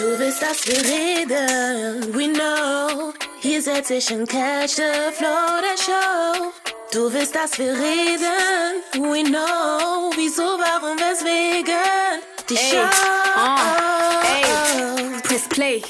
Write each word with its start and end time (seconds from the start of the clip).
Du 0.00 0.18
willst, 0.18 0.40
dass 0.42 0.66
wir 0.66 0.78
reden, 0.78 2.14
we 2.14 2.32
know. 2.32 3.12
Hier 3.40 3.60
setz 3.60 3.90
ich 3.90 4.10
in 4.10 4.26
Catch 4.26 4.76
the 4.76 5.12
Flow 5.12 5.60
der 5.60 5.76
Show. 5.76 6.52
Du 6.92 7.12
willst, 7.12 7.34
dass 7.34 7.58
wir 7.58 7.72
reden, 7.74 8.82
we 8.94 9.22
know. 9.24 10.10
Wieso, 10.16 10.42
warum, 10.42 10.96
weswegen? 10.98 11.74
Die 12.48 12.54
Ey, 12.56 12.70
Show. 12.70 12.88
ah, 13.36 14.22
ey, 14.24 15.20
press 15.22 15.46
play. 15.48 15.82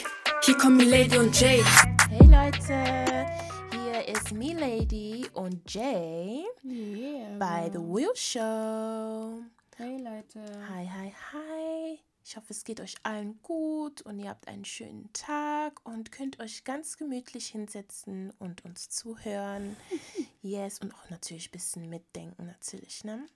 Hier 0.42 0.56
kommen 0.58 0.79
Milady 0.79 1.16
und 1.16 1.38
Jay. 1.40 1.62
Hey 2.11 2.27
Leute, 2.27 3.27
hier 3.70 4.08
ist 4.08 4.32
Milady 4.32 5.27
und 5.34 5.61
Jay 5.72 6.45
Yeah. 6.64 7.29
bei 7.38 7.70
The 7.72 7.79
Wheel 7.79 8.11
Show. 8.14 9.40
Hey 9.77 9.97
Leute. 9.98 10.41
Hi, 10.69 10.84
hi, 10.86 11.12
hi. 11.33 11.98
Ich 12.30 12.37
hoffe, 12.37 12.52
es 12.52 12.62
geht 12.62 12.80
euch 12.80 12.95
allen 13.02 13.43
gut 13.43 14.02
und 14.02 14.20
ihr 14.20 14.29
habt 14.29 14.47
einen 14.47 14.65
schönen 14.65 15.12
Tag 15.12 15.84
und 15.84 16.12
könnt 16.12 16.39
euch 16.39 16.62
ganz 16.62 16.97
gemütlich 16.97 17.48
hinsetzen 17.48 18.33
und 18.39 18.65
uns 18.65 18.89
zuhören. 18.89 19.77
Yes, 20.41 20.79
und 20.79 20.95
auch 20.95 21.11
natürlich 21.11 21.48
ein 21.48 21.51
bisschen 21.51 21.91
mitdenken, 21.91 22.47
natürlich, 22.47 23.03
ne? 23.03 23.27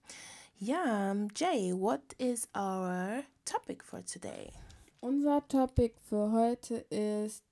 Ja, 0.58 1.12
Jay, 1.34 1.74
what 1.74 2.00
is 2.18 2.48
our 2.56 3.24
topic 3.44 3.82
for 3.82 4.04
today? 4.04 4.52
Unser 5.00 5.46
Topic 5.48 5.96
für 6.08 6.30
heute 6.30 6.76
ist 6.88 7.42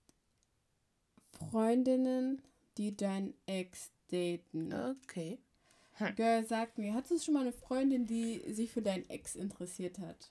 Freundinnen, 1.51 2.41
die 2.79 2.97
dein 2.97 3.35
Ex 3.47 3.91
daten. 4.13 4.73
Okay. 4.73 5.41
Girl, 6.15 6.47
sag 6.47 6.79
mir, 6.79 6.95
hattest 6.95 7.11
du 7.11 7.25
schon 7.25 7.35
mal 7.35 7.41
eine 7.41 7.53
Freundin, 7.53 8.07
die 8.07 8.45
sich 8.55 8.71
für 8.71 8.83
dein 8.83 9.11
Ex 9.11 9.35
interessiert 9.35 9.99
hat? 9.99 10.31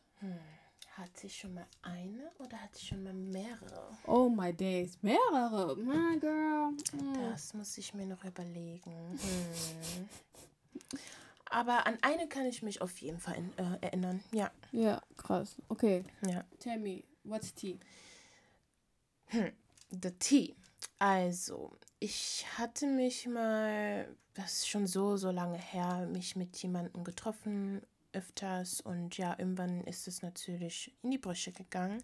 Hat 0.97 1.16
sie 1.17 1.30
schon 1.30 1.53
mal 1.53 1.66
eine 1.81 2.31
oder 2.39 2.58
hat 2.61 2.75
sie 2.75 2.86
schon 2.86 3.03
mal 3.03 3.14
mehrere? 3.14 3.97
Oh 4.06 4.28
my 4.30 4.52
days. 4.53 4.97
Mehrere. 5.02 5.75
My 5.78 6.20
girl. 6.20 6.72
Mm. 6.94 7.30
Das 7.30 7.53
muss 7.53 7.78
ich 7.78 7.94
mir 7.94 8.06
noch 8.06 8.23
überlegen. 8.25 9.17
Hm. 9.17 10.09
Aber 11.45 11.86
an 11.88 11.97
eine 12.02 12.28
kann 12.28 12.45
ich 12.45 12.62
mich 12.62 12.81
auf 12.81 12.97
jeden 13.00 13.19
Fall 13.19 13.38
äh, 13.58 13.86
erinnern. 13.86 14.22
Ja, 14.31 14.52
Ja, 14.72 15.02
krass. 15.17 15.56
Okay. 15.69 16.03
ja. 16.28 16.44
Tell 16.59 16.80
me, 16.80 17.03
what's 17.23 17.53
tea? 17.53 17.80
The 19.31 20.12
Tea. 20.19 20.56
Also, 21.00 21.78
ich 22.00 22.45
hatte 22.58 22.88
mich 22.88 23.28
mal, 23.28 24.14
das 24.34 24.53
ist 24.53 24.69
schon 24.69 24.88
so, 24.88 25.17
so 25.17 25.31
lange 25.31 25.58
her, 25.58 26.08
mich 26.12 26.36
mit 26.36 26.56
jemandem 26.58 27.03
getroffen, 27.03 27.81
öfters. 28.14 28.81
Und 28.81 29.17
ja, 29.17 29.36
irgendwann 29.38 29.81
ist 29.86 30.08
es 30.08 30.22
natürlich 30.22 30.94
in 31.02 31.12
die 31.12 31.17
Brüche 31.17 31.52
gegangen. 31.52 32.04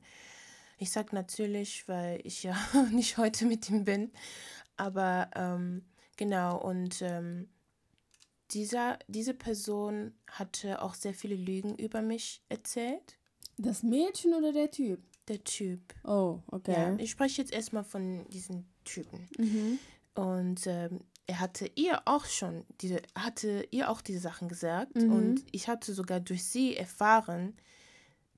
Ich 0.77 0.91
sag 0.91 1.13
natürlich, 1.13 1.87
weil 1.87 2.19
ich 2.23 2.43
ja 2.43 2.55
nicht 2.91 3.17
heute 3.17 3.45
mit 3.45 3.69
ihm 3.69 3.83
bin. 3.85 4.11
Aber 4.75 5.29
ähm, 5.35 5.83
genau, 6.17 6.61
und 6.61 7.01
ähm, 7.01 7.49
dieser, 8.51 8.99
diese 9.07 9.33
Person 9.33 10.13
hatte 10.29 10.81
auch 10.81 10.93
sehr 10.93 11.13
viele 11.13 11.35
Lügen 11.35 11.75
über 11.75 12.01
mich 12.01 12.41
erzählt. 12.49 13.17
Das 13.57 13.83
Mädchen 13.83 14.33
oder 14.33 14.53
der 14.53 14.69
Typ? 14.71 15.01
Der 15.27 15.43
Typ. 15.43 15.81
Oh, 16.03 16.39
Ja, 16.51 16.57
okay. 16.57 16.95
ich 16.99 17.11
spreche 17.11 17.41
jetzt 17.41 17.51
erstmal 17.51 17.83
von 17.83 18.27
diesen 18.29 18.65
Typen. 18.85 19.27
Mhm. 19.37 19.79
Und 20.15 20.67
ähm, 20.67 21.01
er 21.27 21.39
hatte 21.41 21.69
ihr 21.75 22.01
auch 22.05 22.25
schon 22.25 22.65
diese, 22.81 23.01
hatte 23.15 23.67
ihr 23.71 23.89
auch 23.89 24.01
diese 24.01 24.19
Sachen 24.19 24.47
gesagt. 24.47 24.95
Mhm. 24.95 25.11
Und 25.11 25.45
ich 25.51 25.67
hatte 25.67 25.93
sogar 25.93 26.19
durch 26.19 26.45
sie 26.45 26.75
erfahren, 26.75 27.55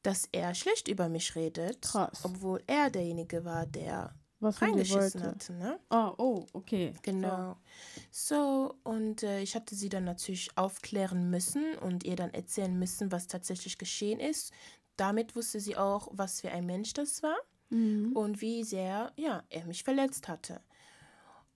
dass 0.02 0.28
er 0.32 0.56
schlecht 0.56 0.88
über 0.88 1.08
mich 1.08 1.36
redet. 1.36 1.84
Krass. 1.84 2.22
Obwohl 2.24 2.64
er 2.68 2.90
derjenige 2.90 3.46
war, 3.46 3.66
der 3.68 4.16
Was 4.40 4.62
reingeschissen 4.62 5.22
hatte. 5.22 5.54
Ne? 5.54 5.80
Ah, 5.90 6.14
oh, 6.18 6.46
okay. 6.54 6.94
Genau. 7.04 7.58
So, 8.10 8.76
und 8.84 9.24
äh, 9.24 9.42
ich 9.42 9.56
hatte 9.56 9.76
sie 9.76 9.90
dann 9.90 10.06
natürlich 10.06 10.50
aufklären 10.58 11.30
müssen 11.30 11.76
und 11.80 12.04
ihr 12.06 12.16
dann 12.16 12.34
erzählen 12.34 12.78
müssen, 12.78 13.12
was 13.12 13.28
tatsächlich 13.28 13.78
geschehen 13.78 14.20
ist. 14.20 14.52
Damit 14.96 15.36
wusste 15.36 15.60
sie 15.60 15.78
auch, 15.78 16.08
was 16.12 16.42
für 16.42 16.52
ein 16.52 16.66
Mensch 16.66 16.94
das 16.94 17.22
war 17.22 17.38
Mhm. 17.72 18.14
und 18.14 18.42
wie 18.42 18.64
sehr, 18.64 19.14
ja, 19.16 19.44
er 19.50 19.66
mich 19.66 19.84
verletzt 19.84 20.28
hatte. 20.28 20.60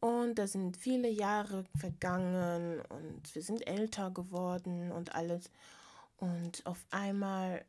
Und 0.04 0.36
da 0.36 0.48
sind 0.48 0.76
viele 0.76 1.08
Jahre 1.08 1.64
vergangen 1.78 2.82
und 2.90 3.34
wir 3.34 3.42
sind 3.42 3.66
älter 3.66 4.12
geworden 4.12 4.92
und 4.92 5.16
alles. 5.16 5.50
Und 6.18 6.66
auf 6.66 6.86
einmal 6.92 7.64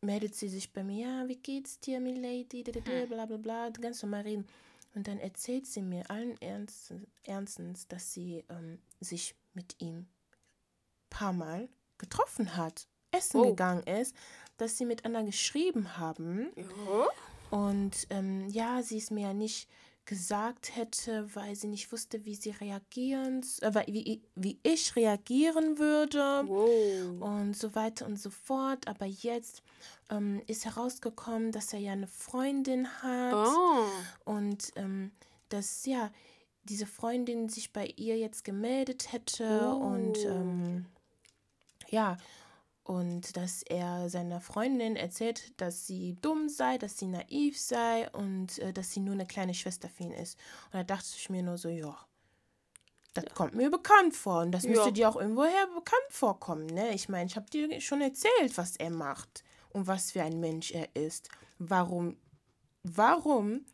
meldet 0.00 0.34
sie 0.34 0.48
sich 0.48 0.72
bei 0.72 0.82
mir, 0.82 1.06
ja, 1.06 1.28
wie 1.28 1.36
geht's 1.36 1.78
dir, 1.80 2.00
Milady, 2.00 2.62
bla 2.62 3.26
bla 3.26 3.36
bla, 3.36 3.68
ganz 3.68 4.02
normal 4.02 4.22
reden. 4.22 4.46
Und 4.94 5.06
dann 5.06 5.18
erzählt 5.18 5.66
sie 5.66 5.82
mir 5.82 6.10
allen 6.10 6.40
Ernst, 6.40 6.94
Ernstens, 7.24 7.86
dass 7.88 8.14
sie 8.14 8.42
ähm, 8.48 8.78
sich 8.98 9.34
mit 9.52 9.76
ihm 9.78 10.06
paar 11.10 11.34
Mal 11.34 11.68
getroffen 11.98 12.56
hat, 12.56 12.86
essen 13.10 13.40
Oh. 13.42 13.50
gegangen 13.50 13.82
ist, 13.82 14.16
dass 14.56 14.78
sie 14.78 14.86
miteinander 14.86 15.24
geschrieben 15.24 15.98
haben. 15.98 16.48
Und 17.50 18.06
ähm, 18.08 18.48
ja, 18.48 18.82
sie 18.82 18.96
es 18.96 19.10
mir 19.10 19.28
ja 19.28 19.34
nicht 19.34 19.68
gesagt 20.06 20.74
hätte, 20.76 21.28
weil 21.34 21.54
sie 21.56 21.66
nicht 21.66 21.92
wusste, 21.92 22.24
wie 22.24 22.34
sie 22.34 22.50
reagieren, 22.50 23.44
äh, 23.60 23.72
wie, 23.86 24.22
wie 24.34 24.58
ich 24.62 24.96
reagieren 24.96 25.78
würde 25.78 26.44
Wow. 26.46 27.20
und 27.22 27.56
so 27.56 27.74
weiter 27.74 28.06
und 28.06 28.16
so 28.18 28.30
fort. 28.30 28.88
Aber 28.88 29.04
jetzt 29.06 29.62
ähm, 30.08 30.40
ist 30.46 30.64
herausgekommen, 30.64 31.52
dass 31.52 31.72
er 31.72 31.80
ja 31.80 31.92
eine 31.92 32.06
Freundin 32.06 32.88
hat 33.02 33.34
Oh. 33.34 33.84
und 34.24 34.70
ähm, 34.76 35.10
dass 35.48 35.84
ja 35.86 36.10
diese 36.64 36.86
Freundin 36.86 37.48
sich 37.48 37.72
bei 37.72 37.86
ihr 37.96 38.16
jetzt 38.18 38.44
gemeldet 38.44 39.12
hätte 39.12 39.70
und 39.74 40.18
Oh. 40.24 40.28
ähm, 40.28 40.86
ja 41.90 42.16
und 42.86 43.36
dass 43.36 43.62
er 43.64 44.08
seiner 44.08 44.40
Freundin 44.40 44.94
erzählt, 44.94 45.60
dass 45.60 45.88
sie 45.88 46.16
dumm 46.22 46.48
sei, 46.48 46.78
dass 46.78 46.96
sie 46.96 47.08
naiv 47.08 47.58
sei 47.58 48.08
und 48.12 48.60
äh, 48.60 48.72
dass 48.72 48.92
sie 48.92 49.00
nur 49.00 49.14
eine 49.14 49.26
kleine 49.26 49.54
Schwester 49.54 49.88
für 49.88 50.04
ihn 50.04 50.12
ist. 50.12 50.38
Und 50.66 50.74
da 50.74 50.84
dachte 50.84 51.08
ich 51.16 51.28
mir 51.28 51.42
nur 51.42 51.58
so, 51.58 51.68
ja, 51.68 51.98
das 53.12 53.24
kommt 53.34 53.54
mir 53.54 53.70
bekannt 53.70 54.14
vor 54.14 54.42
und 54.42 54.52
das 54.52 54.64
Ja. 54.64 54.70
müsste 54.70 54.92
dir 54.92 55.08
auch 55.08 55.16
irgendwoher 55.16 55.66
bekannt 55.74 56.10
vorkommen, 56.10 56.66
ne? 56.66 56.94
Ich 56.94 57.08
meine, 57.08 57.26
ich 57.26 57.34
habe 57.36 57.50
dir 57.50 57.80
schon 57.80 58.02
erzählt, 58.02 58.56
was 58.56 58.76
er 58.76 58.90
macht 58.90 59.42
und 59.70 59.86
was 59.88 60.12
für 60.12 60.22
ein 60.22 60.38
Mensch 60.38 60.70
er 60.70 60.94
ist. 60.94 61.28
Warum, 61.58 62.16
warum 62.84 63.64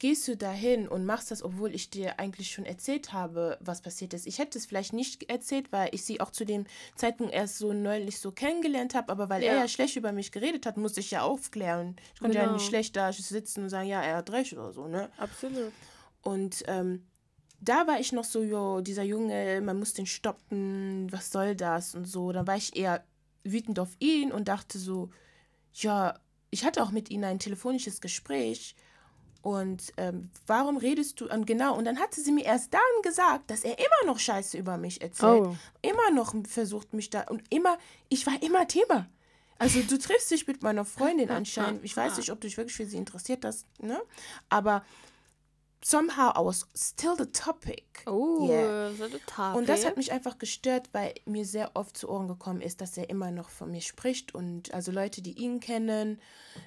gehst 0.00 0.26
du 0.28 0.36
dahin 0.36 0.88
und 0.88 1.06
machst 1.06 1.30
das, 1.30 1.42
obwohl 1.42 1.74
ich 1.74 1.88
dir 1.88 2.18
eigentlich 2.18 2.50
schon 2.50 2.66
erzählt 2.66 3.12
habe, 3.12 3.56
was 3.60 3.80
passiert 3.80 4.12
ist. 4.12 4.26
Ich 4.26 4.38
hätte 4.38 4.58
es 4.58 4.66
vielleicht 4.66 4.92
nicht 4.92 5.30
erzählt, 5.30 5.70
weil 5.72 5.88
ich 5.92 6.04
sie 6.04 6.20
auch 6.20 6.30
zu 6.30 6.44
dem 6.44 6.66
Zeitpunkt 6.96 7.32
erst 7.32 7.58
so 7.58 7.72
neulich 7.72 8.18
so 8.18 8.32
kennengelernt 8.32 8.94
habe, 8.94 9.10
aber 9.12 9.28
weil 9.28 9.42
er 9.42 9.54
Ja. 9.54 9.60
ja 9.62 9.68
schlecht 9.68 9.96
über 9.96 10.12
mich 10.12 10.32
geredet 10.32 10.66
hat, 10.66 10.76
musste 10.76 11.00
ich 11.00 11.10
ja 11.12 11.22
aufklären. 11.22 11.96
Ich 12.14 12.20
konnte 12.20 12.36
ja 12.36 12.42
Genau. 12.44 12.54
nicht 12.54 12.66
schlecht 12.66 12.96
da 12.96 13.12
sitzen 13.12 13.62
und 13.62 13.68
sagen, 13.70 13.88
ja, 13.88 14.02
er 14.02 14.16
hat 14.16 14.30
recht 14.30 14.52
oder 14.52 14.72
so, 14.72 14.88
ne? 14.88 15.10
Absolut. 15.16 15.72
Und 16.22 16.64
ähm, 16.66 17.06
da 17.60 17.86
war 17.86 18.00
ich 18.00 18.12
noch 18.12 18.24
so, 18.24 18.42
jo, 18.42 18.80
dieser 18.80 19.04
Junge, 19.04 19.60
man 19.62 19.78
muss 19.78 19.94
den 19.94 20.06
stoppen, 20.06 21.06
was 21.12 21.30
soll 21.30 21.54
das 21.54 21.94
und 21.94 22.04
so. 22.06 22.32
Da 22.32 22.46
war 22.46 22.56
ich 22.56 22.76
eher 22.76 23.04
wütend 23.44 23.78
auf 23.78 23.90
ihn 24.00 24.32
und 24.32 24.48
dachte 24.48 24.78
so, 24.78 25.10
ja, 25.72 26.18
ich 26.50 26.64
hatte 26.64 26.82
auch 26.82 26.90
mit 26.90 27.10
ihm 27.10 27.24
ein 27.24 27.38
telefonisches 27.38 28.00
Gespräch 28.00 28.74
und 29.44 29.92
ähm, 29.98 30.30
warum 30.46 30.78
redest 30.78 31.20
du, 31.20 31.28
und 31.28 31.46
genau, 31.46 31.76
und 31.76 31.84
dann 31.84 32.00
hatte 32.00 32.20
sie 32.22 32.32
mir 32.32 32.46
erst 32.46 32.72
dann 32.72 32.80
gesagt, 33.02 33.50
dass 33.50 33.62
er 33.62 33.78
immer 33.78 34.06
noch 34.06 34.18
Scheiße 34.18 34.56
über 34.56 34.78
mich 34.78 35.02
erzählt, 35.02 35.42
Oh. 35.44 35.56
immer 35.82 36.10
noch 36.12 36.34
versucht 36.48 36.94
mich 36.94 37.10
da, 37.10 37.20
und 37.28 37.42
immer, 37.50 37.76
ich 38.08 38.26
war 38.26 38.42
immer 38.42 38.66
Thema. 38.66 39.06
Also 39.58 39.80
du 39.82 39.98
triffst 39.98 40.30
dich 40.30 40.46
mit 40.46 40.62
meiner 40.62 40.86
Freundin 40.86 41.30
anscheinend, 41.40 41.84
ich 41.84 41.94
weiß 41.94 42.16
nicht, 42.16 42.32
ob 42.32 42.40
du 42.40 42.46
dich 42.48 42.56
wirklich 42.56 42.74
für 42.74 42.86
sie 42.86 42.96
interessiert 42.96 43.44
hast, 43.44 43.66
ne, 43.80 44.00
aber 44.48 44.82
somehow 45.84 46.32
I 46.34 46.40
was 46.42 46.66
still 46.74 47.14
the 47.16 47.26
topic. 47.26 47.84
Oh, 48.06 48.48
Yeah. 48.48 48.90
so 48.92 49.04
eine 49.04 49.20
Tat. 49.26 49.54
Und 49.54 49.68
das 49.68 49.84
hat 49.84 49.96
mich 49.98 50.12
einfach 50.12 50.38
gestört, 50.38 50.88
weil 50.92 51.14
mir 51.26 51.44
sehr 51.44 51.72
oft 51.74 51.96
zu 51.96 52.08
Ohren 52.08 52.26
gekommen 52.26 52.62
ist, 52.62 52.80
dass 52.80 52.96
er 52.96 53.10
immer 53.10 53.30
noch 53.30 53.50
von 53.50 53.70
mir 53.70 53.82
spricht. 53.82 54.34
Und 54.34 54.72
also 54.72 54.90
Leute, 54.92 55.20
die 55.20 55.32
ihn 55.32 55.60
kennen, 55.60 56.20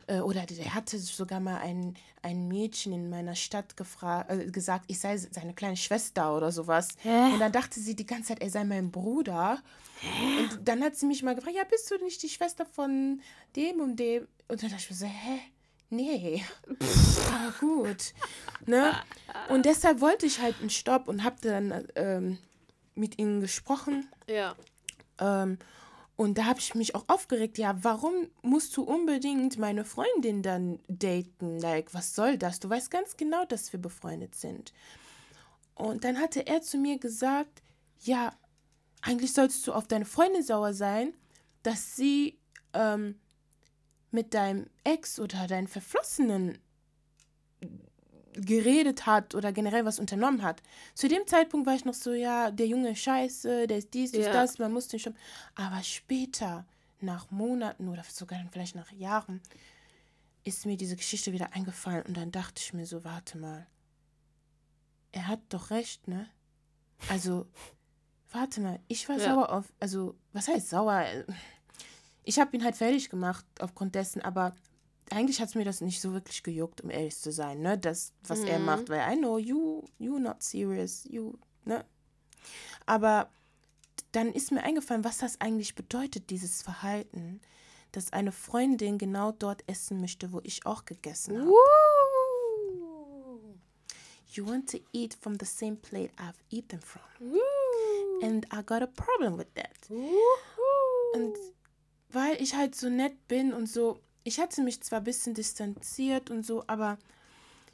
äh, 0.06 0.20
oder 0.20 0.46
der 0.46 0.76
hatte 0.76 1.00
sogar 1.00 1.40
mal 1.40 1.58
ein, 1.58 1.96
ein 2.22 2.48
Mädchen 2.48 2.94
in 2.94 3.10
meiner 3.10 3.36
Stadt 3.36 3.76
gefragt, 3.76 4.32
äh, 4.32 4.46
gesagt, 4.52 4.86
ich 4.88 5.00
sei 5.00 5.18
seine 5.18 5.56
kleine 5.56 5.78
Schwester 5.78 6.36
oder 6.38 6.52
sowas. 6.52 6.90
Hä? 7.00 7.34
Und 7.34 7.40
dann 7.40 7.52
dachte 7.52 7.80
sie 7.80 7.96
die 7.96 8.06
ganze 8.06 8.30
Zeit, 8.30 8.42
er 8.42 8.52
sei 8.52 8.64
mein 8.66 8.92
Bruder. 8.92 9.60
Und 10.04 10.60
dann 10.68 10.84
hat 10.84 10.96
sie 10.96 11.08
mich 11.08 11.24
mal 11.24 11.34
gefragt, 11.34 11.56
ja, 11.56 11.64
bist 11.64 11.90
du 11.90 11.98
nicht 12.04 12.22
die 12.22 12.30
Schwester 12.30 12.68
von 12.68 13.20
dem 13.56 13.80
und 13.80 13.96
dem? 13.96 14.28
Und 14.48 14.62
dann 14.62 14.70
dachte 14.70 14.84
ich 14.84 14.90
mir 14.92 14.96
so, 14.96 15.06
hä? 15.08 15.40
Nee. 15.90 16.44
Aber 17.34 17.54
gut. 17.60 18.14
Ne? 18.66 18.94
Und 19.50 19.66
deshalb 19.66 20.02
wollte 20.02 20.26
ich 20.26 20.42
halt 20.42 20.60
einen 20.60 20.70
Stopp 20.70 21.08
und 21.08 21.24
habe 21.24 21.38
dann 21.42 21.88
ähm, 21.96 22.38
mit 22.96 23.18
ihnen 23.20 23.42
gesprochen. 23.42 24.10
Ja. 24.28 24.56
Ähm, 25.20 25.58
Und 26.18 26.40
da 26.40 26.46
habe 26.46 26.60
ich 26.60 26.74
mich 26.74 26.96
auch 26.96 27.06
aufgeregt, 27.08 27.60
ja, 27.60 27.78
warum 27.84 28.14
musst 28.42 28.76
du 28.76 28.82
unbedingt 28.84 29.60
meine 29.60 29.86
Freundin 29.86 30.42
dann 30.42 30.80
daten? 30.88 31.60
Like, 31.60 31.94
was 31.94 32.16
soll 32.16 32.38
das? 32.38 32.60
Du 32.60 32.70
weißt 32.70 32.90
ganz 32.90 33.18
genau, 33.18 33.46
dass 33.46 33.72
wir 33.72 33.80
befreundet 33.80 34.34
sind. 34.34 34.74
Und 35.76 36.04
dann 36.04 36.20
hatte 36.20 36.48
er 36.48 36.64
zu 36.64 36.80
mir 36.80 36.98
gesagt, 36.98 37.62
ja, 38.02 38.34
eigentlich 39.04 39.32
sollst 39.34 39.66
du 39.68 39.74
auf 39.74 39.88
deine 39.88 40.06
Freundin 40.06 40.42
sauer 40.42 40.74
sein, 40.74 41.14
dass 41.62 41.96
sie 41.96 42.40
ähm, 42.74 43.20
mit 44.12 44.34
deinem 44.34 44.68
Ex 44.84 45.20
oder 45.20 45.48
deinen 45.48 45.68
Verflossenen 45.68 46.60
geredet 48.34 49.06
hat 49.06 49.36
oder 49.36 49.52
generell 49.52 49.86
was 49.86 50.00
unternommen 50.00 50.44
hat. 50.44 50.62
Zu 50.94 51.08
dem 51.08 51.26
Zeitpunkt 51.26 51.66
war 51.66 51.76
ich 51.76 51.86
noch 51.86 51.94
so, 51.94 52.14
ja, 52.14 52.52
der 52.52 52.68
Junge 52.68 52.92
ist 52.92 53.00
scheiße, 53.00 53.68
der 53.68 53.78
ist 53.78 53.94
dies, 53.94 54.12
der 54.12 54.22
ist 54.22 54.34
das, 54.34 54.60
man 54.60 54.72
muss 54.72 54.88
den 54.88 55.00
schon. 55.00 55.16
Aber 55.56 55.82
später, 55.84 56.66
nach 57.00 57.32
Monaten 57.32 57.88
oder 57.88 58.04
sogar 58.04 58.40
vielleicht 58.52 58.76
nach 58.76 58.92
Jahren, 58.92 59.42
ist 60.44 60.66
mir 60.66 60.78
diese 60.78 60.96
Geschichte 60.96 61.34
wieder 61.34 61.54
eingefallen 61.54 62.04
und 62.04 62.16
dann 62.16 62.32
dachte 62.32 62.62
ich 62.62 62.74
mir 62.74 62.86
so, 62.86 63.04
warte 63.04 63.38
mal, 63.38 63.68
er 65.12 65.28
hat 65.28 65.42
doch 65.50 65.72
recht, 65.72 66.08
ne? 66.08 66.30
Also, 67.10 67.48
warte 68.32 68.62
mal, 68.62 68.80
ich 68.88 69.10
war 69.10 69.18
ja. 69.18 69.26
sauer 69.26 69.52
auf, 69.52 69.66
also, 69.80 70.16
was 70.34 70.48
heißt 70.48 70.70
sauer? 70.70 71.06
Ich 72.28 72.40
habe 72.40 72.58
ihn 72.58 72.64
halt 72.66 72.76
fertig 72.76 73.10
gemacht 73.10 73.46
aufgrund 73.62 73.96
dessen, 73.96 74.22
aber 74.22 74.54
eigentlich 75.12 75.40
hat 75.40 75.48
es 75.48 75.56
mir 75.56 75.64
das 75.64 75.80
nicht 75.80 76.02
so 76.02 76.12
wirklich 76.12 76.44
gejuckt, 76.44 76.82
um 76.82 76.90
ehrlich 76.90 77.18
zu 77.18 77.32
sein, 77.32 77.62
ne? 77.62 77.78
Das, 77.78 78.12
was 78.28 78.42
mhm. 78.42 78.48
er 78.48 78.60
macht, 78.60 78.90
weil 78.90 79.00
I 79.10 79.18
know 79.18 79.38
you, 79.38 79.86
you 79.98 80.20
not 80.20 80.44
serious, 80.44 81.06
you, 81.06 81.36
ne? 81.64 81.86
Aber 82.86 83.30
dann 84.12 84.34
ist 84.34 84.52
mir 84.52 84.62
eingefallen, 84.62 85.06
was 85.06 85.20
das 85.20 85.40
eigentlich 85.40 85.74
bedeutet, 85.74 86.30
dieses 86.30 86.62
Verhalten, 86.62 87.40
dass 87.94 88.12
eine 88.12 88.34
Freundin 88.34 88.98
genau 88.98 89.32
dort 89.32 89.64
essen 89.66 90.02
möchte, 90.02 90.34
wo 90.34 90.42
ich 90.44 90.66
auch 90.66 90.84
gegessen 90.84 91.40
habe. 91.40 91.54
You 94.34 94.46
want 94.46 94.70
to 94.72 94.80
eat 94.92 95.14
from 95.14 95.38
the 95.40 95.46
same 95.46 95.78
plate 95.78 96.12
I've 96.18 96.36
eaten 96.50 96.82
from. 96.82 97.02
Woo. 97.22 97.40
And 98.22 98.46
I 98.54 98.62
got 98.64 98.82
a 98.82 98.88
problem 98.88 99.38
with 99.38 99.48
that. 99.56 99.90
Woohoo. 99.90 101.16
Und 101.16 101.38
weil 102.10 102.42
ich 102.42 102.56
halt 102.56 102.76
so 102.76 102.90
nett 102.90 103.28
bin 103.28 103.54
und 103.54 103.68
so, 103.68 104.02
ich 104.24 104.40
hatte 104.40 104.62
mich 104.62 104.82
zwar 104.82 105.00
ein 105.00 105.06
bisschen 105.06 105.34
distanziert 105.34 106.30
und 106.30 106.46
so, 106.46 106.64
aber 106.68 106.98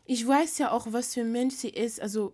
ich 0.05 0.25
weiß 0.27 0.57
ja 0.57 0.71
auch, 0.71 0.87
was 0.91 1.13
für 1.13 1.21
ein 1.21 1.31
Mensch 1.31 1.55
sie 1.55 1.69
ist. 1.69 2.01
Also, 2.01 2.33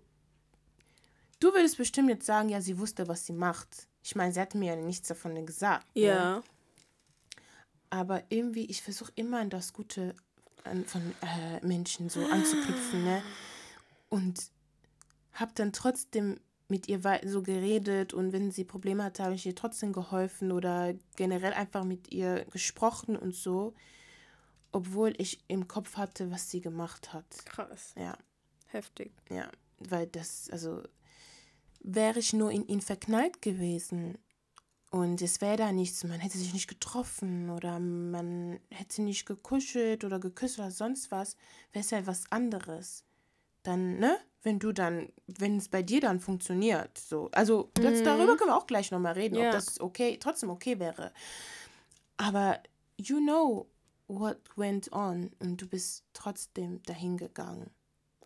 du 1.40 1.54
würdest 1.54 1.78
bestimmt 1.78 2.10
jetzt 2.10 2.25
sagen, 2.25 2.50
ja, 2.50 2.62
sie 2.62 2.80
wusste, 2.80 3.07
was 3.07 3.25
sie 3.25 3.34
macht. 3.34 3.88
Ich 4.04 4.16
meine, 4.16 4.34
sie 4.34 4.40
hat 4.40 4.56
mir 4.56 4.75
ja 4.75 4.75
nichts 4.75 5.07
davon 5.07 5.46
gesagt. 5.46 5.86
Ne? 5.96 6.01
Ja. 6.01 6.36
Ne? 6.36 6.44
Aber 7.92 8.24
irgendwie, 8.30 8.66
ich 8.66 8.81
versuche 8.81 9.12
immer 9.16 9.40
an 9.40 9.50
das 9.50 9.74
Gute 9.74 10.16
an, 10.63 10.86
von 10.86 11.02
äh, 11.22 11.66
Menschen 11.66 12.10
so 12.10 12.24
anzuknüpfen, 12.25 13.04
ne? 13.04 13.24
Und 14.10 14.52
habe 15.34 15.52
dann 15.56 15.74
trotzdem 15.74 16.40
mit 16.69 16.88
ihr 16.88 17.01
so 17.25 17.42
geredet 17.42 18.13
und 18.13 18.31
wenn 18.31 18.51
sie 18.51 18.63
Probleme 18.63 19.04
hatte, 19.04 19.24
habe 19.24 19.36
ich 19.36 19.45
ihr 19.45 19.56
trotzdem 19.56 19.92
geholfen 19.92 20.51
oder 20.51 20.94
generell 21.16 21.54
einfach 21.54 21.83
mit 21.83 22.12
ihr 22.12 22.45
gesprochen 22.45 23.18
und 23.18 23.36
so, 23.36 23.74
obwohl 24.71 25.13
ich 25.18 25.44
im 25.48 25.68
Kopf 25.68 25.98
hatte, 25.98 26.31
was 26.31 26.50
sie 26.50 26.62
gemacht 26.62 27.12
hat. 27.12 27.45
Krass. 27.45 27.94
Ja. 27.98 28.18
Heftig. 28.68 29.12
Ja, 29.30 29.50
weil 29.80 30.06
das, 30.07 30.50
also 30.51 30.83
wäre 31.81 32.19
ich 32.19 32.33
nur 32.33 32.51
in 32.51 32.68
ihn 32.68 32.81
verknallt 32.81 33.42
gewesen 33.42 34.18
und 34.92 35.21
es 35.21 35.42
wäre 35.42 35.57
da 35.57 35.71
nichts, 35.71 36.04
man 36.04 36.19
hätte 36.19 36.38
sich 36.38 36.54
nicht 36.54 36.68
getroffen 36.68 37.50
oder 37.50 37.80
man 37.80 38.60
hätte 38.69 39.01
nicht 39.01 39.25
gekuschelt 39.25 40.04
oder 40.04 40.19
geküsst 40.19 40.60
oder 40.60 40.71
sonst 40.71 41.12
was, 41.12 41.36
wäre 41.71 41.83
es 41.83 41.92
ja 41.92 42.06
was 42.06 42.31
anderes. 42.31 43.04
Dann, 43.63 44.00
ne? 44.00 44.17
wenn 44.44 44.59
du 44.59 44.71
dann, 44.71 45.11
wenn 45.27 45.57
es 45.57 45.69
bei 45.69 45.83
dir 45.83 46.01
dann 46.01 46.19
funktioniert, 46.19 46.97
so. 46.97 47.29
Also 47.31 47.71
das, 47.73 48.00
mhm. 48.00 48.03
darüber 48.06 48.38
können 48.38 48.51
wir 48.51 48.57
auch 48.57 48.67
gleich 48.67 48.91
nochmal 48.91 49.13
reden, 49.13 49.35
ja. 49.35 49.47
ob 49.47 49.51
das 49.51 49.79
okay, 49.81 50.17
trotzdem 50.19 50.50
okay 50.50 50.79
wäre. 50.79 51.11
Aber 52.17 52.61
you 52.97 53.17
know 53.17 53.69
what 54.07 54.38
went 54.56 54.91
on 54.91 55.31
und 55.39 55.61
du 55.61 55.67
bist 55.67 56.06
trotzdem 56.13 56.81
dahin 56.83 57.17
gegangen. 57.17 57.69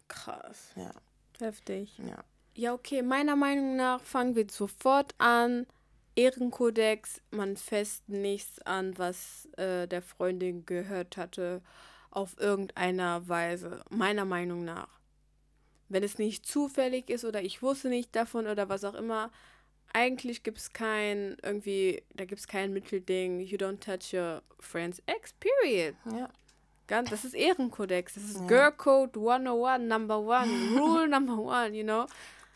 Krass. 0.08 0.70
Ja. 0.76 0.92
Heftig. 1.40 1.98
Ja. 1.98 2.24
Ja, 2.56 2.74
okay, 2.74 3.02
meiner 3.02 3.36
Meinung 3.36 3.76
nach 3.76 4.02
fangen 4.04 4.36
wir 4.36 4.46
sofort 4.50 5.16
an. 5.18 5.66
Ehrenkodex, 6.16 7.22
man 7.32 7.58
fest 7.58 8.08
nichts 8.08 8.62
an, 8.62 8.96
was 9.00 9.48
äh, 9.58 9.88
der 9.88 10.04
Freundin 10.04 10.64
gehört 10.68 11.18
hatte, 11.18 11.64
auf 12.12 12.40
irgendeiner 12.40 13.28
Weise. 13.28 13.84
Meiner 13.90 14.26
Meinung 14.26 14.64
nach 14.64 15.03
wenn 15.94 16.04
es 16.04 16.18
nicht 16.18 16.46
zufällig 16.46 17.10
ist 17.10 17.24
oder 17.24 17.42
ich 17.42 17.62
wusste 17.62 17.90
nicht 17.90 18.16
davon 18.16 18.48
oder 18.48 18.68
was 18.68 18.84
auch 18.84 18.96
immer, 18.96 19.32
eigentlich 19.94 20.44
gibt 20.44 20.58
es 20.58 20.74
kein, 20.74 21.38
irgendwie, 21.44 22.04
da 22.16 22.26
gibt 22.26 22.40
es 22.40 22.48
kein 22.48 22.74
Mittelding, 22.74 23.40
you 23.40 23.58
don't 23.58 23.80
touch 23.80 24.14
your 24.14 24.42
friend's 24.60 25.02
ex, 25.06 25.34
period. 25.34 25.96
Ja. 26.12 26.30
Ganz, 26.88 27.12
das 27.12 27.24
ist 27.24 27.34
Ehrenkodex, 27.36 28.16
das 28.16 28.24
ist 28.24 28.40
ja. 28.42 28.48
Girl 28.48 28.72
Code 28.74 29.20
101, 29.20 29.88
Number 29.88 30.20
One, 30.20 30.80
Rule 30.80 31.08
Number 31.08 31.38
One, 31.38 31.70
you 31.70 31.84
know. 31.84 32.06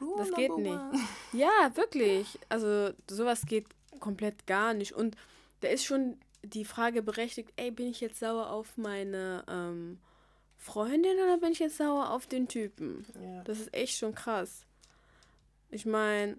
Rule 0.01 0.18
das 0.18 0.31
geht 0.34 0.56
nicht. 0.57 0.74
One. 0.74 0.92
Ja, 1.34 1.72
wirklich. 1.75 2.39
Also 2.50 2.92
sowas 3.10 3.45
geht 3.45 3.68
komplett 4.00 4.45
gar 4.45 4.74
nicht. 4.74 4.94
Und 4.94 5.16
da 5.62 5.69
ist 5.69 5.86
schon 5.86 6.18
die 6.44 6.66
Frage 6.66 7.01
berechtigt, 7.01 7.51
ey, 7.56 7.72
bin 7.72 7.88
ich 7.88 8.01
jetzt 8.01 8.19
sauer 8.19 8.50
auf 8.50 8.78
meine 8.78 9.44
ähm, 9.48 10.00
Freundin 10.57 11.18
oder 11.24 11.38
bin 11.38 11.51
ich 11.51 11.59
jetzt 11.59 11.77
sauer 11.77 12.09
auf 12.12 12.27
den 12.27 12.48
Typen? 12.48 13.06
Ja. 13.21 13.44
Das 13.44 13.59
ist 13.59 13.74
echt 13.74 13.98
schon 13.98 14.13
krass. 14.13 14.65
Ich 15.69 15.86
meine, 15.86 16.38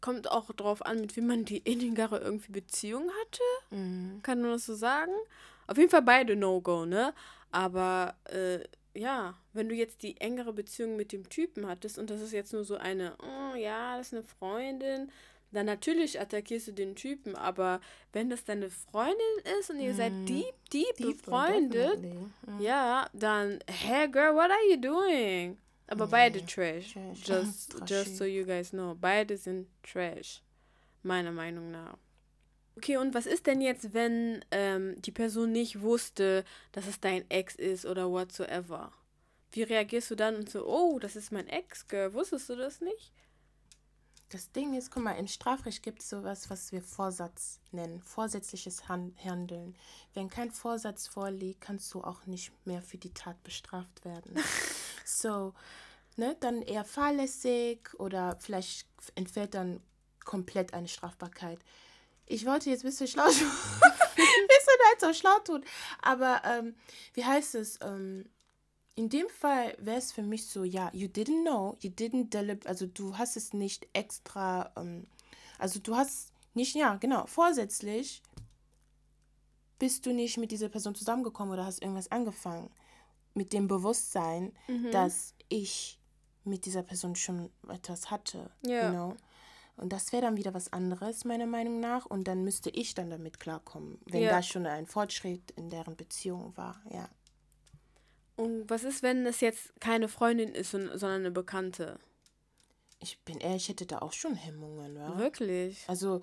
kommt 0.00 0.30
auch 0.30 0.52
drauf 0.52 0.84
an, 0.84 1.00
mit 1.00 1.16
wem 1.16 1.26
man 1.26 1.44
die 1.44 1.58
innigere 1.58 2.18
irgendwie 2.18 2.52
Beziehung 2.52 3.10
hatte. 3.10 3.76
Mhm. 3.76 4.20
Kann 4.22 4.40
man 4.40 4.52
das 4.52 4.66
so 4.66 4.74
sagen? 4.74 5.12
Auf 5.66 5.76
jeden 5.76 5.90
Fall 5.90 6.02
beide 6.02 6.36
No-Go, 6.36 6.86
ne? 6.86 7.12
Aber 7.50 8.14
äh, 8.24 8.60
ja, 8.94 9.34
wenn 9.52 9.68
du 9.68 9.74
jetzt 9.74 10.02
die 10.02 10.20
engere 10.20 10.52
Beziehung 10.52 10.96
mit 10.96 11.12
dem 11.12 11.28
Typen 11.28 11.66
hattest 11.66 11.98
und 11.98 12.10
das 12.10 12.20
ist 12.20 12.32
jetzt 12.32 12.52
nur 12.52 12.64
so 12.64 12.76
eine, 12.76 13.14
oh 13.22 13.56
ja, 13.56 13.96
das 13.96 14.08
ist 14.08 14.14
eine 14.14 14.22
Freundin, 14.22 15.10
dann 15.52 15.66
natürlich 15.66 16.20
attackierst 16.20 16.68
du 16.68 16.72
den 16.72 16.94
Typen, 16.94 17.34
aber 17.34 17.80
wenn 18.12 18.28
das 18.30 18.44
deine 18.44 18.70
Freundin 18.70 19.16
ist 19.58 19.70
und 19.70 19.80
ihr 19.80 19.92
mm. 19.92 19.96
seid 19.96 20.12
mhm. 20.12 20.26
deep, 20.26 20.70
deep, 20.72 20.96
deep 20.96 21.22
befreundet, 21.22 22.00
mm. 22.02 22.60
ja, 22.60 23.08
dann, 23.12 23.58
hey 23.66 24.08
girl, 24.08 24.34
what 24.34 24.50
are 24.50 24.70
you 24.70 24.76
doing? 24.76 25.58
Aber 25.86 26.04
nee, 26.04 26.10
beide 26.10 26.46
trash. 26.46 26.92
trash. 26.92 27.26
Just, 27.26 27.76
just 27.86 28.16
so 28.18 28.24
you 28.24 28.44
guys 28.44 28.70
know. 28.70 28.94
Beide 28.94 29.36
sind 29.36 29.66
trash. 29.82 30.42
Meiner 31.02 31.32
Meinung 31.32 31.70
nach. 31.70 31.96
Okay, 32.76 32.96
und 32.98 33.14
was 33.14 33.26
ist 33.26 33.46
denn 33.46 33.60
jetzt, 33.60 33.94
wenn 33.94 34.44
ähm, 34.50 35.00
die 35.02 35.10
Person 35.10 35.50
nicht 35.50 35.80
wusste, 35.80 36.44
dass 36.72 36.86
es 36.86 37.00
dein 37.00 37.28
Ex 37.30 37.56
ist 37.56 37.86
oder 37.86 38.10
whatsoever? 38.10 38.92
Wie 39.50 39.62
reagierst 39.62 40.10
du 40.10 40.14
dann 40.14 40.36
und 40.36 40.50
so, 40.50 40.66
oh, 40.66 40.98
das 40.98 41.16
ist 41.16 41.32
mein 41.32 41.48
Ex, 41.48 41.88
Girl, 41.88 42.12
wusstest 42.12 42.50
du 42.50 42.56
das 42.56 42.80
nicht? 42.80 43.12
Das 44.30 44.52
Ding 44.52 44.74
ist, 44.74 44.90
guck 44.90 45.02
mal, 45.02 45.12
im 45.12 45.26
Strafrecht 45.26 45.82
gibt 45.82 46.02
es 46.02 46.10
sowas, 46.10 46.50
was 46.50 46.70
wir 46.70 46.82
Vorsatz 46.82 47.60
nennen, 47.72 48.02
vorsätzliches 48.02 48.88
Handeln. 48.88 49.74
Wenn 50.12 50.28
kein 50.28 50.50
Vorsatz 50.50 51.06
vorliegt, 51.06 51.62
kannst 51.62 51.92
du 51.94 52.02
auch 52.02 52.26
nicht 52.26 52.52
mehr 52.66 52.82
für 52.82 52.98
die 52.98 53.14
Tat 53.14 53.42
bestraft 53.42 54.04
werden. 54.04 54.36
so, 55.06 55.54
ne, 56.16 56.36
dann 56.40 56.60
eher 56.60 56.84
fahrlässig 56.84 57.88
oder 57.98 58.36
vielleicht 58.40 58.86
entfällt 59.14 59.54
dann 59.54 59.80
komplett 60.24 60.74
eine 60.74 60.88
Strafbarkeit. 60.88 61.58
Ich 62.26 62.44
wollte 62.44 62.68
jetzt 62.68 62.84
ein 62.84 62.90
bisschen 62.90 63.08
schlau 63.08 63.30
tun. 63.30 63.50
bisschen 64.18 64.80
halt 64.88 65.00
so 65.00 65.12
schlau 65.14 65.38
tun. 65.40 65.64
Aber 66.02 66.42
ähm, 66.44 66.74
wie 67.14 67.24
heißt 67.24 67.54
es? 67.54 67.78
Ähm, 67.82 68.28
in 68.98 69.08
dem 69.08 69.28
Fall 69.28 69.76
wäre 69.78 69.98
es 69.98 70.10
für 70.10 70.22
mich 70.22 70.48
so, 70.48 70.64
ja, 70.64 70.90
you 70.92 71.06
didn't 71.06 71.42
know, 71.42 71.76
you 71.78 71.88
didn't 71.88 72.30
delib, 72.30 72.66
also 72.66 72.84
du 72.84 73.16
hast 73.16 73.36
es 73.36 73.52
nicht 73.52 73.86
extra, 73.92 74.72
ähm, 74.76 75.06
also 75.56 75.78
du 75.78 75.94
hast 75.94 76.32
nicht, 76.54 76.74
ja, 76.74 76.96
genau, 76.96 77.24
vorsätzlich 77.26 78.24
bist 79.78 80.04
du 80.04 80.12
nicht 80.12 80.36
mit 80.36 80.50
dieser 80.50 80.68
Person 80.68 80.96
zusammengekommen 80.96 81.54
oder 81.54 81.64
hast 81.64 81.80
irgendwas 81.80 82.10
angefangen. 82.10 82.70
Mit 83.34 83.52
dem 83.52 83.68
Bewusstsein, 83.68 84.52
mhm. 84.66 84.90
dass 84.90 85.32
ich 85.48 86.00
mit 86.42 86.64
dieser 86.64 86.82
Person 86.82 87.14
schon 87.14 87.50
etwas 87.68 88.10
hatte. 88.10 88.50
Ja. 88.66 88.88
You 88.88 88.92
know? 88.92 89.16
Und 89.76 89.92
das 89.92 90.10
wäre 90.10 90.22
dann 90.22 90.36
wieder 90.36 90.54
was 90.54 90.72
anderes, 90.72 91.24
meiner 91.24 91.46
Meinung 91.46 91.78
nach. 91.78 92.04
Und 92.04 92.26
dann 92.26 92.42
müsste 92.42 92.70
ich 92.70 92.94
dann 92.94 93.10
damit 93.10 93.38
klarkommen, 93.38 94.00
wenn 94.06 94.22
ja. 94.22 94.30
da 94.30 94.42
schon 94.42 94.66
ein 94.66 94.86
Fortschritt 94.86 95.52
in 95.52 95.70
deren 95.70 95.94
Beziehung 95.94 96.56
war, 96.56 96.82
ja. 96.90 97.08
Und 98.38 98.70
was 98.70 98.84
ist, 98.84 99.02
wenn 99.02 99.26
es 99.26 99.40
jetzt 99.40 99.72
keine 99.80 100.06
Freundin 100.06 100.54
ist, 100.54 100.70
sondern 100.70 101.20
eine 101.20 101.32
Bekannte? 101.32 101.98
Ich 103.00 103.18
bin 103.24 103.38
ehrlich, 103.38 103.64
ich 103.64 103.68
hätte 103.68 103.84
da 103.84 103.98
auch 103.98 104.12
schon 104.12 104.36
Hemmungen, 104.36 104.96
ja. 104.96 105.18
Wirklich? 105.18 105.84
Also, 105.88 106.20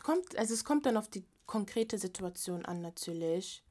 kommt, 0.00 0.38
also 0.38 0.54
es 0.54 0.64
kommt 0.64 0.86
dann 0.86 0.96
auf 0.96 1.08
die 1.08 1.24
konkrete 1.46 1.98
Situation 1.98 2.64
an 2.64 2.80
natürlich. 2.80 3.64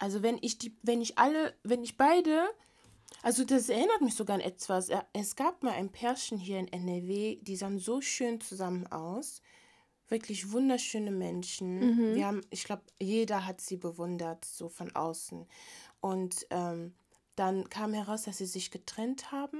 Also 0.00 0.24
wenn 0.24 0.36
ich 0.40 0.58
die, 0.58 0.76
wenn 0.82 1.00
ich 1.00 1.16
alle, 1.16 1.54
wenn 1.62 1.84
ich 1.84 1.96
beide, 1.96 2.48
also 3.22 3.44
das 3.44 3.68
erinnert 3.68 4.00
mich 4.00 4.16
sogar 4.16 4.34
an 4.34 4.40
etwas. 4.40 4.88
Es 5.12 5.36
gab 5.36 5.62
mal 5.62 5.74
ein 5.74 5.90
Pärchen 5.92 6.38
hier 6.38 6.58
in 6.58 6.66
NRW, 6.66 7.36
die 7.40 7.54
sahen 7.54 7.78
so 7.78 8.00
schön 8.00 8.40
zusammen 8.40 8.88
aus. 8.88 9.42
Wirklich 10.08 10.50
wunderschöne 10.50 11.12
Menschen. 11.12 11.78
Mhm. 11.78 12.14
Wir 12.16 12.26
haben, 12.26 12.40
ich 12.50 12.64
glaube, 12.64 12.82
jeder 13.00 13.46
hat 13.46 13.60
sie 13.60 13.76
bewundert, 13.76 14.44
so 14.44 14.68
von 14.68 14.92
außen. 14.96 15.46
Und 16.00 16.46
ähm, 16.50 16.94
dann 17.36 17.68
kam 17.70 17.94
heraus, 17.94 18.24
dass 18.24 18.38
sie 18.38 18.46
sich 18.46 18.70
getrennt 18.70 19.32
haben. 19.32 19.58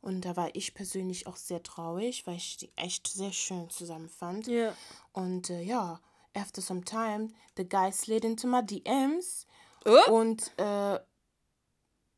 Und 0.00 0.26
da 0.26 0.36
war 0.36 0.54
ich 0.54 0.74
persönlich 0.74 1.26
auch 1.26 1.36
sehr 1.36 1.62
traurig, 1.62 2.26
weil 2.26 2.36
ich 2.36 2.58
die 2.58 2.70
echt 2.76 3.08
sehr 3.08 3.32
schön 3.32 3.70
zusammen 3.70 4.08
fand. 4.10 4.46
Ja. 4.46 4.74
Und 5.12 5.48
äh, 5.48 5.62
ja, 5.62 6.00
after 6.34 6.60
some 6.60 6.84
time, 6.84 7.30
the 7.56 7.66
guy 7.66 7.90
slid 7.90 8.24
into 8.24 8.46
my 8.46 8.64
DMs 8.64 9.46
Oh. 9.86 10.12
und 10.12 10.50
äh, 10.58 10.98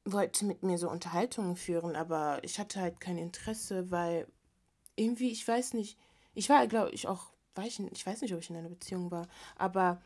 wollte 0.05 0.45
mit 0.45 0.63
mir 0.63 0.79
so 0.79 0.89
Unterhaltungen 0.89 1.57
führen, 1.57 1.97
aber 1.97 2.39
ich 2.45 2.59
hatte 2.61 2.81
halt 2.81 3.01
kein 3.01 3.19
Interesse, 3.19 3.91
weil 3.91 4.29
irgendwie, 4.95 5.31
ich 5.31 5.47
weiß 5.47 5.75
nicht, 5.75 5.99
ich 6.35 6.49
war, 6.49 6.65
glaube 6.69 6.93
ich, 6.93 7.09
auch, 7.09 7.33
war 7.57 7.65
ich, 7.67 7.81
in, 7.81 7.91
ich 7.93 8.07
weiß 8.07 8.21
nicht, 8.21 8.33
ob 8.35 8.41
ich 8.41 8.51
in 8.51 8.57
einer 8.57 8.69
Beziehung 8.69 9.11
war, 9.11 9.27
aber 9.57 10.01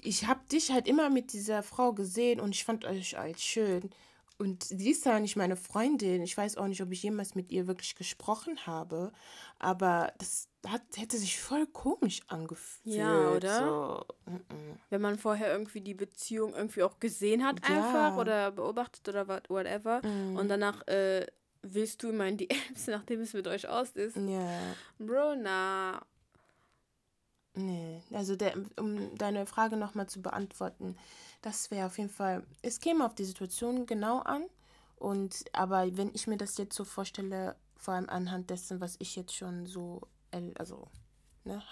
ich 0.00 0.26
habe 0.26 0.40
dich 0.52 0.70
halt 0.70 0.86
immer 0.86 1.10
mit 1.10 1.32
dieser 1.32 1.62
Frau 1.64 1.92
gesehen 1.92 2.38
und 2.40 2.54
ich 2.54 2.64
fand 2.64 2.84
euch 2.84 3.18
als 3.18 3.42
schön. 3.42 3.90
Und 4.36 4.64
sie 4.64 4.90
ist 4.90 5.04
ja 5.06 5.20
nicht 5.20 5.36
meine 5.36 5.54
Freundin. 5.56 6.22
Ich 6.22 6.36
weiß 6.36 6.56
auch 6.56 6.66
nicht, 6.66 6.82
ob 6.82 6.90
ich 6.90 7.02
jemals 7.02 7.34
mit 7.36 7.52
ihr 7.52 7.66
wirklich 7.68 7.94
gesprochen 7.94 8.58
habe. 8.66 9.12
Aber 9.60 10.12
das 10.18 10.48
hat, 10.66 10.82
hätte 10.96 11.16
sich 11.18 11.40
voll 11.40 11.66
komisch 11.68 12.20
angefühlt. 12.26 12.96
Ja, 12.96 13.30
oder? 13.30 13.58
So, 13.60 14.04
mm, 14.32 14.34
mm. 14.34 14.78
Wenn 14.90 15.00
man 15.00 15.18
vorher 15.18 15.52
irgendwie 15.52 15.80
die 15.82 15.94
Beziehung 15.94 16.52
irgendwie 16.54 16.82
auch 16.82 16.98
gesehen 16.98 17.44
hat, 17.44 17.60
Ja. 17.68 17.76
einfach 17.76 18.16
oder 18.16 18.50
beobachtet 18.50 19.08
oder 19.08 19.28
what- 19.28 19.48
whatever. 19.48 20.00
Mm. 20.04 20.36
Und 20.36 20.48
danach 20.48 20.84
äh, 20.88 21.26
willst 21.62 22.02
du 22.02 22.08
in 22.10 22.16
meinen 22.16 22.36
DMs, 22.36 22.48
nachdem 22.88 23.20
es 23.20 23.34
mit 23.34 23.46
euch 23.46 23.68
aus 23.68 23.90
ist. 23.90 24.16
Ja, 24.16 24.58
Bro, 24.98 25.36
na. 25.36 26.02
nee. 27.54 28.02
Also 28.12 28.34
der, 28.36 28.54
um 28.78 29.16
deine 29.16 29.46
Frage 29.46 29.76
nochmal 29.76 30.08
zu 30.08 30.20
beantworten, 30.22 30.96
das 31.44 31.70
wäre 31.70 31.86
auf 31.86 31.98
jeden 31.98 32.10
Fall, 32.10 32.42
es 32.62 32.80
käme 32.80 33.04
auf 33.04 33.14
die 33.14 33.24
Situation 33.24 33.84
genau 33.86 34.20
an. 34.20 34.44
Und 34.96 35.44
aber 35.52 35.96
wenn 35.96 36.10
ich 36.14 36.26
mir 36.26 36.38
das 36.38 36.56
jetzt 36.56 36.74
so 36.74 36.84
vorstelle, 36.84 37.56
vor 37.76 37.94
allem 37.94 38.08
anhand 38.08 38.48
dessen, 38.48 38.80
was 38.80 38.96
ich 38.98 39.14
jetzt 39.16 39.34
schon 39.34 39.66
so, 39.66 40.00
also, 40.56 40.88
ne, 41.44 41.62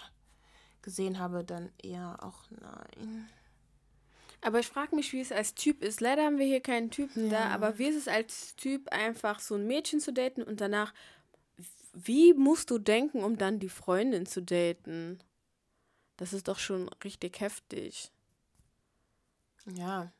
gesehen 0.83 1.17
habe, 1.17 1.43
dann 1.43 1.71
eher 1.81 2.17
auch 2.21 2.43
nein. 2.51 3.27
Aber 4.41 4.59
ich 4.59 4.67
frage 4.67 4.95
mich, 4.95 5.11
wie 5.13 5.21
es 5.21 5.31
als 5.31 5.55
Typ 5.55 5.81
ist. 5.81 6.01
Leider 6.01 6.23
haben 6.25 6.37
wir 6.37 6.45
hier 6.45 6.61
keinen 6.61 6.91
Typen 6.91 7.29
da, 7.29 7.45
Ja. 7.45 7.49
aber 7.49 7.79
wie 7.79 7.87
ist 7.87 7.95
es 7.95 8.07
als 8.07 8.55
Typ, 8.57 8.89
einfach 8.89 9.39
so 9.39 9.55
ein 9.55 9.65
Mädchen 9.65 9.99
zu 10.01 10.11
daten 10.13 10.43
und 10.43 10.59
danach, 10.61 10.93
wie 11.93 12.33
musst 12.33 12.69
du 12.69 12.77
denken, 12.77 13.23
um 13.23 13.37
dann 13.37 13.59
die 13.59 13.69
Freundin 13.69 14.25
zu 14.25 14.41
daten? 14.41 15.19
Das 16.17 16.33
ist 16.33 16.47
doch 16.47 16.59
schon 16.59 16.89
richtig 17.03 17.39
heftig. 17.39 18.11
Ja. 19.65 20.11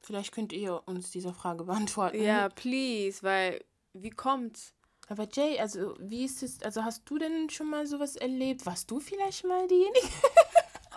Vielleicht 0.00 0.32
könnt 0.32 0.52
ihr 0.52 0.82
uns 0.86 1.10
diese 1.10 1.32
Frage 1.32 1.64
beantworten. 1.64 2.22
Ja, 2.22 2.48
please, 2.48 3.22
weil 3.22 3.64
wie 3.92 4.10
kommt's? 4.10 4.72
Aber 5.08 5.28
Jay, 5.30 5.58
also 5.58 5.94
wie 5.98 6.24
ist 6.24 6.42
es, 6.42 6.62
also 6.62 6.82
hast 6.84 7.08
du 7.08 7.18
denn 7.18 7.50
schon 7.50 7.68
mal 7.68 7.86
sowas 7.86 8.16
erlebt? 8.16 8.64
Warst 8.64 8.90
du 8.90 9.00
vielleicht 9.00 9.44
mal 9.44 9.66
diejenige? 9.68 10.00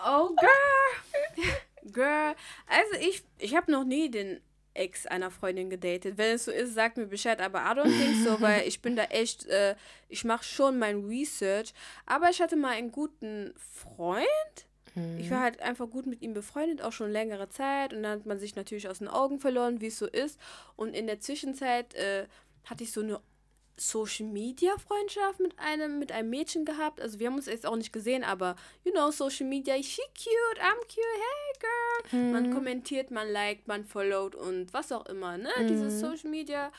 Oh, 0.06 0.28
girl. 0.36 1.46
girl. 1.92 2.34
Also 2.68 2.94
ich, 3.00 3.24
ich 3.38 3.56
habe 3.56 3.72
noch 3.72 3.82
nie 3.82 4.08
den 4.08 4.40
Ex 4.74 5.06
einer 5.06 5.32
Freundin 5.32 5.70
gedatet. 5.70 6.18
Wenn 6.18 6.36
es 6.36 6.44
so 6.44 6.52
ist, 6.52 6.74
sagt 6.74 6.98
mir 6.98 7.06
Bescheid. 7.06 7.40
Aber 7.40 7.58
I 7.58 7.76
don't 7.76 7.98
think 7.98 8.24
so, 8.24 8.40
weil 8.40 8.66
ich 8.68 8.80
bin 8.80 8.94
da 8.94 9.04
echt, 9.04 9.46
äh, 9.46 9.74
ich 10.08 10.24
mache 10.24 10.44
schon 10.44 10.78
mein 10.78 11.04
Research. 11.04 11.74
Aber 12.06 12.30
ich 12.30 12.40
hatte 12.40 12.54
mal 12.56 12.74
einen 12.74 12.92
guten 12.92 13.52
Freund. 13.56 14.67
Ich 15.18 15.30
war 15.30 15.40
halt 15.40 15.60
einfach 15.60 15.88
gut 15.88 16.06
mit 16.06 16.22
ihm 16.22 16.34
befreundet, 16.34 16.82
auch 16.82 16.92
schon 16.92 17.10
längere 17.10 17.48
Zeit. 17.48 17.92
Und 17.92 18.02
dann 18.02 18.20
hat 18.20 18.26
man 18.26 18.38
sich 18.38 18.56
natürlich 18.56 18.88
aus 18.88 18.98
den 18.98 19.08
Augen 19.08 19.38
verloren, 19.40 19.80
wie 19.80 19.86
es 19.88 19.98
so 19.98 20.06
ist. 20.06 20.38
Und 20.76 20.94
in 20.94 21.06
der 21.06 21.20
Zwischenzeit 21.20 21.94
äh, 21.94 22.26
hatte 22.64 22.84
ich 22.84 22.92
so 22.92 23.00
eine 23.00 23.20
Social 23.80 24.26
Media 24.26 24.76
Freundschaft 24.76 25.40
mit 25.40 25.58
einem 25.58 25.98
mit 25.98 26.12
einem 26.12 26.30
Mädchen 26.30 26.64
gehabt. 26.64 27.00
Also 27.00 27.18
wir 27.18 27.28
haben 27.28 27.36
uns 27.36 27.46
jetzt 27.46 27.66
auch 27.66 27.76
nicht 27.76 27.92
gesehen, 27.92 28.24
aber 28.24 28.56
you 28.84 28.92
know 28.92 29.10
Social 29.10 29.46
Media, 29.46 29.74
she 29.82 30.02
cute, 30.16 30.60
I'm 30.60 30.80
cute, 30.80 30.98
hey 31.14 31.60
girl. 31.60 32.32
Man 32.32 32.54
kommentiert, 32.54 33.10
man 33.10 33.30
liked, 33.30 33.68
man 33.68 33.84
followed 33.84 34.34
und 34.34 34.72
was 34.72 34.92
auch 34.92 35.06
immer, 35.06 35.38
ne? 35.38 35.50
Dieses 35.68 36.00
Social 36.00 36.30
Media. 36.30 36.72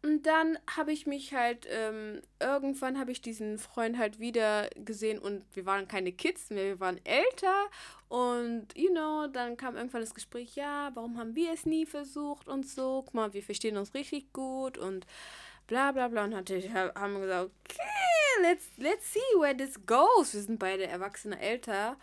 Und 0.00 0.26
dann 0.26 0.58
habe 0.76 0.92
ich 0.92 1.06
mich 1.06 1.34
halt, 1.34 1.66
ähm, 1.68 2.22
irgendwann 2.38 3.00
habe 3.00 3.10
ich 3.10 3.20
diesen 3.20 3.58
Freund 3.58 3.98
halt 3.98 4.20
wieder 4.20 4.70
gesehen 4.76 5.18
und 5.18 5.44
wir 5.54 5.66
waren 5.66 5.88
keine 5.88 6.12
Kids 6.12 6.50
mehr, 6.50 6.64
wir 6.64 6.80
waren 6.80 7.00
älter. 7.04 7.66
Und, 8.08 8.68
you 8.76 8.90
know, 8.90 9.26
dann 9.26 9.56
kam 9.56 9.76
irgendwann 9.76 10.00
das 10.00 10.14
Gespräch, 10.14 10.54
ja, 10.54 10.92
warum 10.94 11.18
haben 11.18 11.34
wir 11.34 11.52
es 11.52 11.66
nie 11.66 11.84
versucht 11.84 12.46
und 12.46 12.66
so. 12.68 13.02
Guck 13.06 13.14
mal, 13.14 13.32
wir 13.32 13.42
verstehen 13.42 13.76
uns 13.76 13.92
richtig 13.92 14.32
gut 14.32 14.78
und 14.78 15.04
bla 15.66 15.90
bla 15.90 16.06
bla. 16.06 16.24
Und 16.24 16.34
hatte 16.36 16.54
ich, 16.54 16.72
haben 16.72 17.14
wir 17.14 17.20
gesagt, 17.20 17.50
okay, 17.64 18.42
let's, 18.42 18.70
let's 18.76 19.12
see 19.12 19.38
where 19.38 19.56
this 19.56 19.84
goes. 19.84 20.32
Wir 20.32 20.42
sind 20.42 20.60
beide 20.60 20.86
Erwachsene 20.86 21.40
älter. 21.40 21.96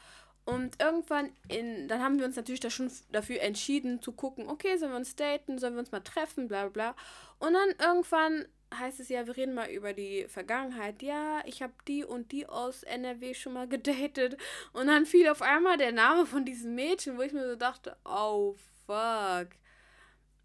Und 0.45 0.79
irgendwann, 0.79 1.31
in, 1.47 1.87
dann 1.87 2.01
haben 2.01 2.19
wir 2.19 2.25
uns 2.25 2.35
natürlich 2.35 2.59
da 2.59 2.69
schon 2.69 2.91
dafür 3.11 3.41
entschieden 3.41 4.01
zu 4.01 4.11
gucken, 4.11 4.47
okay, 4.47 4.77
sollen 4.77 4.91
wir 4.91 4.97
uns 4.97 5.15
daten, 5.15 5.57
sollen 5.57 5.73
wir 5.73 5.79
uns 5.79 5.91
mal 5.91 6.01
treffen, 6.01 6.47
bla 6.47 6.67
bla 6.67 6.69
bla. 6.69 6.95
Und 7.39 7.53
dann 7.53 7.69
irgendwann 7.79 8.45
heißt 8.73 8.99
es 8.99 9.09
ja, 9.09 9.25
wir 9.25 9.35
reden 9.35 9.53
mal 9.53 9.69
über 9.69 9.93
die 9.93 10.27
Vergangenheit. 10.27 11.01
Ja, 11.01 11.41
ich 11.45 11.61
habe 11.61 11.73
die 11.87 12.03
und 12.03 12.31
die 12.31 12.47
aus 12.47 12.83
NRW 12.83 13.33
schon 13.33 13.53
mal 13.53 13.67
gedatet. 13.67 14.37
Und 14.73 14.87
dann 14.87 15.05
fiel 15.05 15.29
auf 15.29 15.41
einmal 15.41 15.77
der 15.77 15.91
Name 15.91 16.25
von 16.25 16.45
diesem 16.45 16.75
Mädchen, 16.75 17.17
wo 17.17 17.21
ich 17.21 17.33
mir 17.33 17.47
so 17.47 17.55
dachte, 17.55 17.97
oh 18.05 18.55
fuck. 18.85 19.49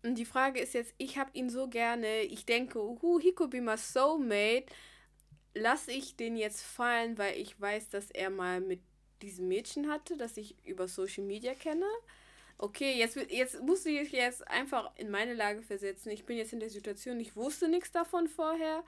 Und 0.02 0.14
die 0.16 0.24
Frage 0.24 0.60
ist 0.60 0.72
jetzt, 0.72 0.94
ich 0.96 1.18
habe 1.18 1.30
ihn 1.34 1.50
so 1.50 1.68
gerne, 1.68 2.22
ich 2.22 2.46
denke, 2.46 2.78
uh, 2.80 3.20
he 3.20 3.32
could 3.32 3.50
be 3.50 3.60
my 3.60 3.76
soulmate. 3.76 4.66
Lasse 5.54 5.92
ich 5.92 6.16
den 6.16 6.36
jetzt 6.36 6.62
fallen, 6.62 7.18
weil 7.18 7.36
ich 7.36 7.60
weiß, 7.60 7.90
dass 7.90 8.10
er 8.10 8.30
mal 8.30 8.60
mit 8.60 8.80
diesem 9.22 9.48
Mädchen 9.48 9.90
hatte, 9.90 10.16
das 10.16 10.36
ich 10.36 10.54
über 10.64 10.88
Social 10.88 11.24
Media 11.24 11.54
kenne? 11.54 11.86
Okay, 12.58 12.98
jetzt, 12.98 13.16
jetzt 13.16 13.62
musst 13.62 13.86
du 13.86 13.90
dich 13.90 14.12
jetzt 14.12 14.46
einfach 14.48 14.90
in 14.96 15.10
meine 15.10 15.34
Lage 15.34 15.62
versetzen. 15.62 16.10
Ich 16.10 16.26
bin 16.26 16.36
jetzt 16.36 16.52
in 16.52 16.60
der 16.60 16.68
Situation, 16.68 17.18
ich 17.18 17.34
wusste 17.34 17.68
nichts 17.68 17.90
davon 17.90 18.28
vorher. 18.28 18.84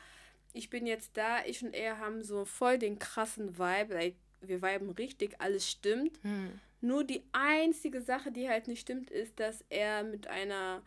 Ich 0.52 0.68
bin 0.68 0.86
jetzt 0.86 1.16
da, 1.16 1.44
ich 1.46 1.62
und 1.64 1.74
er 1.74 1.98
haben 1.98 2.22
so 2.22 2.44
voll 2.44 2.78
den 2.78 2.98
krassen 2.98 3.58
Vibe. 3.58 3.94
Like, 3.94 4.16
wir 4.42 4.60
viben 4.60 4.90
richtig, 4.90 5.40
alles 5.40 5.70
stimmt. 5.70 6.18
Hm. 6.22 6.60
Nur 6.82 7.04
die 7.04 7.22
einzige 7.32 8.02
Sache, 8.02 8.30
die 8.30 8.48
halt 8.48 8.68
nicht 8.68 8.80
stimmt, 8.80 9.10
ist, 9.10 9.40
dass 9.40 9.64
er 9.70 10.02
mit 10.02 10.26
einer 10.26 10.82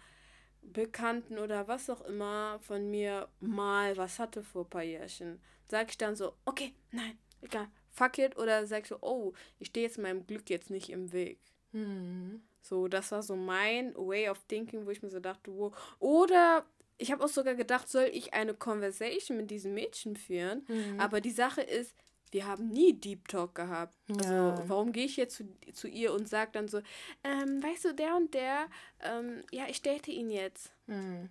Bekannten 0.62 1.40
oder 1.40 1.68
was 1.68 1.90
auch 1.90 2.02
immer 2.02 2.60
von 2.60 2.90
mir 2.92 3.30
mal 3.40 3.96
was 3.98 4.20
hatte 4.20 4.44
vor 4.44 4.66
ein 4.66 4.70
paar 4.70 4.84
Jährchen. 4.84 5.40
Sag 5.68 5.90
ich 5.90 5.98
dann 5.98 6.16
so, 6.16 6.34
okay, 6.46 6.74
nein, 6.92 7.18
egal, 7.42 7.68
fuck 7.96 8.18
it. 8.18 8.38
Oder 8.38 8.68
sag 8.68 8.84
ich 8.84 8.90
so, 8.90 8.98
oh, 9.02 9.34
ich 9.60 9.68
stehe 9.68 9.86
jetzt 9.88 9.98
meinem 9.98 10.26
Glück 10.28 10.50
jetzt 10.50 10.70
nicht 10.70 10.90
im 10.90 11.12
Weg. 11.14 11.40
Hm. 11.72 12.42
So, 12.62 12.88
das 12.88 13.12
war 13.12 13.22
so 13.24 13.36
mein 13.36 13.94
way 13.96 14.30
of 14.30 14.40
thinking, 14.48 14.86
wo 14.86 14.90
ich 14.92 15.02
mir 15.02 15.10
so 15.10 15.20
dachte, 15.20 15.54
wo. 15.54 15.72
Oder 16.00 16.66
ich 16.98 17.12
habe 17.12 17.24
auch 17.24 17.30
sogar 17.30 17.56
gedacht, 17.56 17.90
soll 17.90 18.10
ich 18.12 18.34
eine 18.34 18.54
Conversation 18.54 19.38
mit 19.38 19.52
diesem 19.52 19.74
Mädchen 19.74 20.16
führen? 20.16 20.66
Mhm. 20.68 21.00
Aber 21.00 21.22
die 21.22 21.32
Sache 21.32 21.62
ist, 21.62 21.94
wir 22.32 22.48
haben 22.48 22.70
nie 22.70 22.94
Deep 22.94 23.28
Talk 23.28 23.56
gehabt. 23.56 23.96
Also, 24.10 24.34
Ja. 24.34 24.64
warum 24.68 24.92
gehe 24.92 25.06
ich 25.06 25.16
jetzt 25.18 25.36
zu, 25.36 25.46
zu 25.74 25.88
ihr 25.88 26.14
und 26.14 26.28
sage 26.28 26.52
dann 26.54 26.68
so, 26.68 26.82
ähm, 27.24 27.62
weißt 27.62 27.86
du, 27.86 27.94
der 27.94 28.16
und 28.16 28.34
der, 28.34 28.68
ähm, 29.02 29.44
ja, 29.52 29.66
ich 29.70 29.82
date 29.82 30.08
ihn 30.08 30.30
jetzt. 30.30 30.72
Hm. 30.88 31.30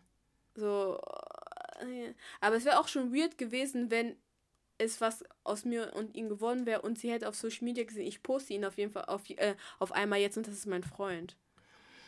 So, 0.55 1.01
äh, 1.81 2.15
aber 2.41 2.57
es 2.57 2.65
wäre 2.65 2.79
auch 2.79 2.89
schon 2.89 3.13
weird 3.15 3.39
gewesen, 3.39 3.91
wenn 3.91 4.17
es 4.79 5.01
was 5.01 5.25
aus 5.45 5.65
mir 5.65 5.93
und 5.95 6.15
ihm 6.17 6.29
geworden 6.29 6.67
wäre 6.67 6.83
und 6.83 6.99
sie 6.99 7.11
hätte 7.11 7.29
auf 7.29 7.35
Social 7.37 7.65
Media 7.65 7.85
gesehen, 7.85 8.07
ich 8.07 8.23
poste 8.23 8.55
ihn 8.55 8.65
auf 8.65 8.77
jeden 8.77 8.93
Fall 8.93 9.05
auf, 9.07 9.29
äh, 9.31 9.55
auf 9.79 9.93
einmal 9.93 10.21
jetzt 10.21 10.37
und 10.37 10.47
das 10.47 10.55
ist 10.55 10.67
mein 10.67 10.83
Freund. 10.85 11.37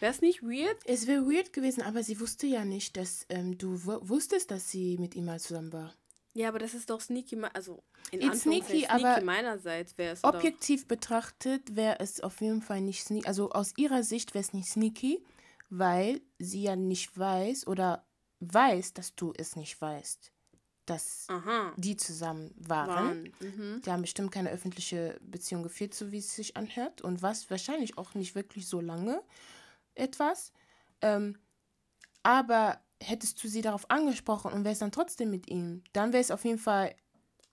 Wäre 0.01 0.13
es 0.13 0.21
nicht 0.21 0.43
weird? 0.43 0.77
Es 0.85 1.07
wäre 1.07 1.27
weird 1.27 1.53
gewesen, 1.53 1.83
aber 1.83 2.03
sie 2.03 2.21
wusste 2.21 2.47
ja 2.47 2.65
nicht, 2.65 2.97
dass 2.97 3.25
ähm, 3.31 3.57
du 3.57 3.85
wu- 3.87 4.01
wusstest, 4.09 4.51
dass 4.51 4.71
sie 4.71 4.99
mit 4.99 5.15
ihm 5.15 5.25
mal 5.25 5.41
zusammen 5.41 5.73
war. 5.73 5.95
Ja, 6.35 6.49
aber 6.49 6.59
das 6.59 6.75
ist 6.75 6.91
doch 6.91 7.01
sneaky, 7.01 7.41
also 7.55 7.83
in 8.11 8.21
It's 8.21 8.31
Anführungszeichen 8.47 8.85
sneaky, 8.85 9.05
aber 9.05 9.23
meinerseits 9.25 9.97
wäre 9.97 10.13
es 10.13 10.21
doch. 10.21 10.35
Objektiv 10.35 10.87
betrachtet 10.87 11.77
wäre 11.77 11.99
es 12.01 12.21
auf 12.21 12.43
jeden 12.43 12.61
Fall 12.61 12.83
nicht 12.83 13.05
sneaky. 13.05 13.27
Also 13.27 13.51
aus 13.53 13.73
ihrer 13.79 14.03
Sicht 14.03 14.35
wäre 14.35 14.43
es 14.45 14.53
nicht 14.53 14.69
sneaky, 14.69 15.25
weil 15.71 16.21
sie 16.39 16.63
ja 16.65 16.77
nicht 16.77 17.17
weiß 17.19 17.67
oder 17.67 18.07
weiß, 18.41 18.93
dass 18.93 19.15
du 19.15 19.33
es 19.35 19.57
nicht 19.57 19.81
weißt. 19.81 20.31
Dass 20.87 21.27
Aha. 21.29 21.73
die 21.77 21.97
zusammen 21.97 22.55
waren. 22.57 23.33
Mhm. 23.41 23.83
Die 23.85 23.91
haben 23.91 24.03
bestimmt 24.03 24.31
keine 24.33 24.51
öffentliche 24.51 25.19
Beziehung 25.21 25.63
geführt, 25.63 25.95
so 25.95 26.13
wie 26.13 26.19
es 26.19 26.35
sich 26.35 26.57
anhört. 26.57 27.03
Und 27.03 27.23
was 27.23 27.51
wahrscheinlich 27.51 27.99
auch 27.99 28.15
nicht 28.15 28.35
wirklich 28.35 28.69
so 28.69 28.81
lange 28.81 29.21
etwas. 29.95 30.53
Ähm, 31.03 31.37
aber 32.23 32.81
hättest 33.03 33.43
du 33.43 33.49
sie 33.49 33.63
darauf 33.63 33.91
angesprochen 33.91 34.53
und 34.53 34.65
wärst 34.65 34.83
dann 34.83 34.93
trotzdem 34.93 35.31
mit 35.31 35.51
ihm, 35.51 35.83
dann 35.93 36.13
wäre 36.13 36.23
es 36.23 36.31
auf 36.31 36.45
jeden 36.45 36.59
Fall 36.59 36.95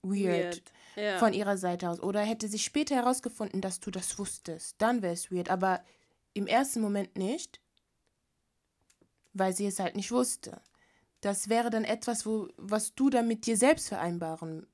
weird, 0.02 0.56
Weird. 0.56 0.72
Ja. 0.96 1.18
von 1.18 1.32
ihrer 1.32 1.56
Seite 1.56 1.88
aus. 1.90 2.00
Oder 2.00 2.20
hätte 2.20 2.48
sich 2.48 2.64
später 2.64 2.94
herausgefunden, 2.94 3.60
dass 3.60 3.80
du 3.80 3.90
das 3.90 4.18
wusstest. 4.18 4.76
Dann 4.78 5.02
wäre 5.02 5.12
es 5.12 5.30
weird. 5.30 5.50
Aber 5.50 5.82
im 6.34 6.46
ersten 6.46 6.80
Moment 6.80 7.16
nicht, 7.16 7.60
weil 9.32 9.54
sie 9.54 9.66
es 9.66 9.78
halt 9.80 9.96
nicht 9.96 10.12
wusste. 10.12 10.60
Das 11.24 11.48
wäre 11.48 11.70
dann 11.70 11.84
etwas, 11.84 12.26
wo, 12.26 12.48
was 12.56 12.94
du 12.94 13.08
dann 13.08 13.26
mit 13.26 13.46
dir 13.46 13.56
selbst 13.56 13.88
vereinbaren 13.88 14.66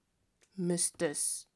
müsstest. 0.57 1.47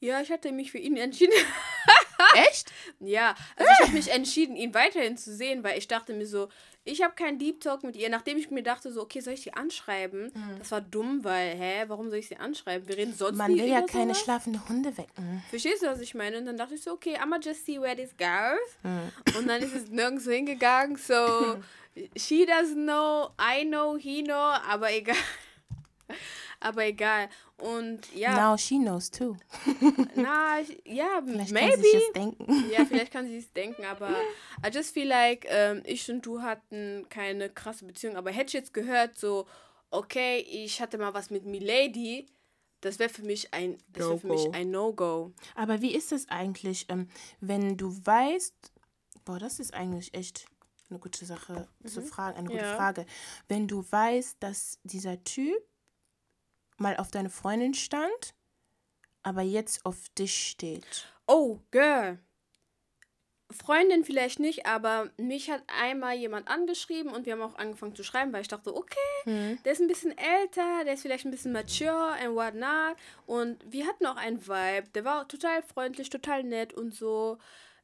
ja, 0.00 0.20
ich 0.20 0.30
hatte 0.30 0.50
mich 0.50 0.70
für 0.72 0.78
ihn 0.78 0.96
entschieden. 0.96 1.32
Echt? 2.48 2.72
Ja, 3.00 3.34
also 3.56 3.70
ich 3.70 3.80
habe 3.86 3.92
mich 3.92 4.10
entschieden, 4.10 4.56
ihn 4.56 4.72
weiterhin 4.72 5.16
zu 5.18 5.34
sehen, 5.34 5.62
weil 5.62 5.76
ich 5.76 5.88
dachte 5.88 6.14
mir 6.14 6.26
so, 6.26 6.48
ich 6.84 7.02
habe 7.02 7.14
keinen 7.14 7.38
Deep 7.38 7.60
Talk 7.60 7.82
mit 7.84 7.94
ihr, 7.96 8.08
nachdem 8.08 8.38
ich 8.38 8.50
mir 8.50 8.62
dachte 8.62 8.90
so, 8.90 9.02
okay, 9.02 9.20
soll 9.20 9.34
ich 9.34 9.42
sie 9.42 9.52
anschreiben? 9.52 10.32
Das 10.58 10.70
war 10.70 10.80
dumm, 10.80 11.22
weil, 11.22 11.54
hä, 11.56 11.84
warum 11.88 12.08
soll 12.08 12.18
ich 12.20 12.28
sie 12.28 12.36
anschreiben? 12.36 12.88
Wir 12.88 12.96
reden 12.96 13.14
sonst 13.14 13.36
Man 13.36 13.54
will 13.54 13.66
ja 13.66 13.82
keine 13.82 14.14
sowas. 14.14 14.20
schlafende 14.20 14.68
Hunde 14.68 14.96
wecken. 14.96 15.42
Verstehst 15.50 15.82
du, 15.82 15.86
was 15.86 16.00
ich 16.00 16.14
meine? 16.14 16.38
Und 16.38 16.46
dann 16.46 16.56
dachte 16.56 16.74
ich 16.74 16.82
so, 16.82 16.92
okay, 16.92 17.16
I'ma 17.18 17.44
just 17.44 17.66
see 17.66 17.80
where 17.80 17.94
this 17.94 18.16
goes. 18.16 18.78
Hm. 18.82 19.36
Und 19.38 19.46
dann 19.48 19.62
ist 19.62 19.74
es 19.74 19.90
nirgends 19.90 20.24
hingegangen, 20.24 20.96
so, 20.96 21.14
she 22.16 22.44
doesn't 22.46 22.84
know, 22.84 23.30
I 23.38 23.64
know, 23.64 23.96
he 23.96 24.22
know, 24.22 24.34
aber 24.68 24.90
egal. 24.92 25.16
aber 26.60 26.86
egal. 26.86 27.28
Und 27.58 28.00
ja, 28.14 28.50
Now 28.50 28.56
she 28.56 28.76
knows 28.78 29.10
too. 29.10 29.36
na, 30.14 30.60
ja, 30.84 31.20
Vielleicht 31.26 31.52
maybe. 31.52 31.70
kann 31.72 31.82
sie 31.82 31.92
das 31.92 32.12
denken. 32.14 32.70
Ja, 32.70 32.84
vielleicht 32.84 33.12
kann 33.12 33.26
sie 33.26 33.36
es 33.38 33.52
denken, 33.52 33.84
aber 33.84 34.10
I 34.66 34.68
just 34.72 34.92
feel 34.94 35.06
like, 35.08 35.46
ähm, 35.48 35.82
ich 35.84 36.10
und 36.10 36.24
du 36.26 36.42
hatten 36.42 37.06
keine 37.08 37.48
krasse 37.50 37.84
Beziehung. 37.84 38.16
Aber 38.16 38.30
hätte 38.30 38.48
ich 38.48 38.54
jetzt 38.54 38.74
gehört, 38.74 39.16
so, 39.18 39.46
okay, 39.90 40.38
ich 40.38 40.80
hatte 40.80 40.98
mal 40.98 41.14
was 41.14 41.30
mit 41.30 41.44
Milady, 41.44 42.26
das 42.80 42.98
wäre 42.98 43.10
für 43.10 43.22
mich 43.22 43.54
ein, 43.54 43.78
das 43.88 44.08
wär 44.08 44.18
für 44.18 44.26
mich 44.26 44.44
No-go. 44.44 44.56
ein 44.56 44.70
No-Go. 44.70 45.32
Aber 45.54 45.80
wie 45.82 45.94
ist 45.94 46.10
es 46.10 46.28
eigentlich, 46.28 46.86
ähm, 46.88 47.08
wenn 47.40 47.76
du 47.76 47.94
weißt, 48.04 48.72
boah, 49.24 49.38
das 49.38 49.60
ist 49.60 49.72
eigentlich 49.72 50.14
echt 50.14 50.46
eine 50.92 51.00
gute 51.00 51.24
Sache 51.24 51.68
zu 51.86 52.02
fragen, 52.02 52.36
eine 52.38 52.48
gute 52.48 52.60
Ja. 52.62 52.76
Frage. 52.76 53.06
Wenn 53.48 53.66
du 53.68 53.84
weißt, 53.90 54.36
dass 54.40 54.78
dieser 54.84 55.22
Typ 55.24 55.60
mal 56.76 56.96
auf 56.96 57.10
deine 57.10 57.30
Freundin 57.30 57.74
stand, 57.74 58.34
aber 59.22 59.42
jetzt 59.42 59.84
auf 59.86 60.08
dich 60.10 60.48
steht. 60.48 61.06
Oh, 61.26 61.58
Girl. 61.70 62.18
Freundin 63.50 64.04
vielleicht 64.04 64.40
nicht, 64.40 64.64
aber 64.66 65.10
mich 65.18 65.50
hat 65.50 65.62
einmal 65.66 66.14
jemand 66.16 66.48
angeschrieben 66.48 67.12
und 67.12 67.26
wir 67.26 67.34
haben 67.34 67.42
auch 67.42 67.56
angefangen 67.56 67.94
zu 67.94 68.02
schreiben, 68.02 68.32
weil 68.32 68.40
ich 68.40 68.48
dachte, 68.48 68.74
okay, 68.74 68.96
Hm. 69.24 69.58
der 69.64 69.72
ist 69.72 69.80
ein 69.80 69.88
bisschen 69.88 70.16
älter, 70.16 70.84
der 70.84 70.94
ist 70.94 71.02
vielleicht 71.02 71.26
ein 71.26 71.30
bisschen 71.30 71.52
mature 71.52 72.12
and 72.20 72.34
whatnot. 72.34 72.96
Und 73.26 73.62
wir 73.70 73.86
hatten 73.86 74.06
auch 74.06 74.16
einen 74.16 74.46
Vibe, 74.46 74.88
der 74.94 75.04
war 75.04 75.28
total 75.28 75.62
freundlich, 75.62 76.08
total 76.08 76.44
nett 76.44 76.72
und 76.72 76.94
so. 76.94 77.38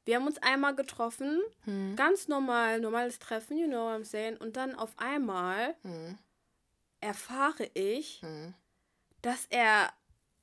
Wir 0.09 0.17
haben 0.17 0.27
uns 0.27 0.39
einmal 0.39 0.75
getroffen, 0.75 1.39
Hm. 1.65 1.95
ganz 1.95 2.29
normal, 2.29 2.81
normales 2.81 3.19
Treffen, 3.19 3.59
you 3.59 3.67
know 3.67 3.91
what 3.91 4.01
I'm 4.01 4.05
saying. 4.07 4.39
Und 4.39 4.57
dann 4.57 4.75
auf 4.75 4.93
einmal 4.97 5.75
Hm. 5.83 6.17
erfahre 7.01 7.65
ich, 7.75 8.23
Hm. 8.23 8.55
dass 9.21 9.45
er 9.51 9.93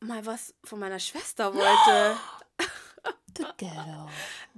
mal 0.02 0.24
was 0.28 0.54
von 0.64 0.78
meiner 0.80 1.00
Schwester 1.00 1.52
wollte. 1.56 2.16
The 3.38 3.44
ghetto. 3.58 4.08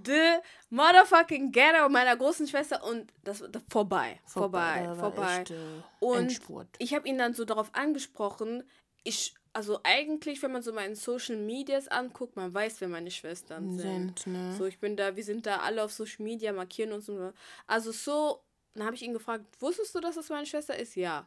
The 0.04 0.39
motherfucking 0.72 1.54
Ghetto 1.54 1.88
meiner 1.88 2.17
großen 2.17 2.46
Schwester 2.46 2.84
und 2.84 3.13
das, 3.24 3.41
das 3.50 3.63
vorbei, 3.70 4.20
vorbei, 4.26 4.88
war 4.88 4.96
vorbei. 4.98 5.38
echt, 5.39 5.52
äh, 5.52 5.82
Und 6.00 6.17
Endspurt. 6.24 6.67
ich 6.80 6.93
habe 6.93 7.08
ihn 7.08 7.17
dann 7.17 7.34
so 7.34 7.46
darauf 7.46 7.74
angesprochen. 7.74 8.70
Ich, 9.06 9.36
also 9.53 9.79
eigentlich, 9.83 10.41
wenn 10.43 10.51
man 10.51 10.62
so 10.62 10.71
meine 10.73 10.95
Social 10.95 11.36
Medias 11.36 11.88
anguckt, 11.88 12.36
man 12.36 12.53
weiß, 12.53 12.81
wer 12.81 12.88
meine 12.88 13.12
Schwestern 13.12 13.77
sind. 13.77 14.19
Sind, 14.19 14.27
ne? 14.33 14.55
So, 14.57 14.65
ich 14.65 14.79
bin 14.79 14.95
da, 14.95 15.15
wir 15.15 15.23
sind 15.23 15.45
da 15.45 15.57
alle 15.57 15.83
auf 15.83 15.91
Social 15.91 16.23
Media, 16.23 16.53
markieren 16.53 16.91
uns 16.91 17.10
und 17.10 17.17
so. 17.17 17.33
Also 17.65 17.91
so, 17.91 18.41
dann 18.73 18.86
habe 18.86 18.95
ich 18.95 19.01
ihn 19.01 19.13
gefragt, 19.13 19.43
wusstest 19.60 19.95
du, 19.95 19.99
dass 19.99 20.15
das 20.15 20.29
meine 20.29 20.45
Schwester 20.45 20.75
ist? 20.77 20.95
Ja. 20.95 21.25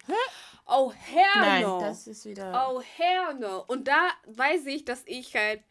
Oh, 0.67 0.93
hell 0.93 1.25
Nein, 1.35 1.63
no. 1.63 1.81
das 1.81 2.07
ist 2.07 2.25
wieder. 2.25 2.69
Oh, 2.71 2.81
hell 2.81 3.35
no. 3.39 3.65
Und 3.67 3.89
da 3.89 4.11
weiß 4.27 4.67
ich, 4.67 4.85
dass 4.85 5.03
ich 5.07 5.35
halt 5.35 5.63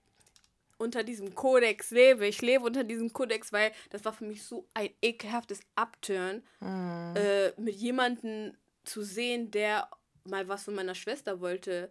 unter 0.77 1.03
diesem 1.03 1.35
Kodex 1.35 1.91
lebe. 1.91 2.25
Ich 2.27 2.41
lebe 2.41 2.63
unter 2.65 2.83
diesem 2.83 3.11
Kodex, 3.13 3.51
weil 3.53 3.71
das 3.89 4.03
war 4.05 4.13
für 4.13 4.25
mich 4.25 4.43
so 4.43 4.65
ein 4.73 4.89
ekelhaftes 5.01 5.59
Upturn, 5.75 6.43
Hm. 6.59 7.15
äh, 7.15 7.51
mit 7.59 7.75
jemandem 7.75 8.55
zu 8.83 9.01
sehen, 9.03 9.51
der 9.51 9.89
mal 10.25 10.47
was 10.47 10.63
von 10.63 10.75
meiner 10.75 10.95
Schwester 10.95 11.39
wollte. 11.41 11.89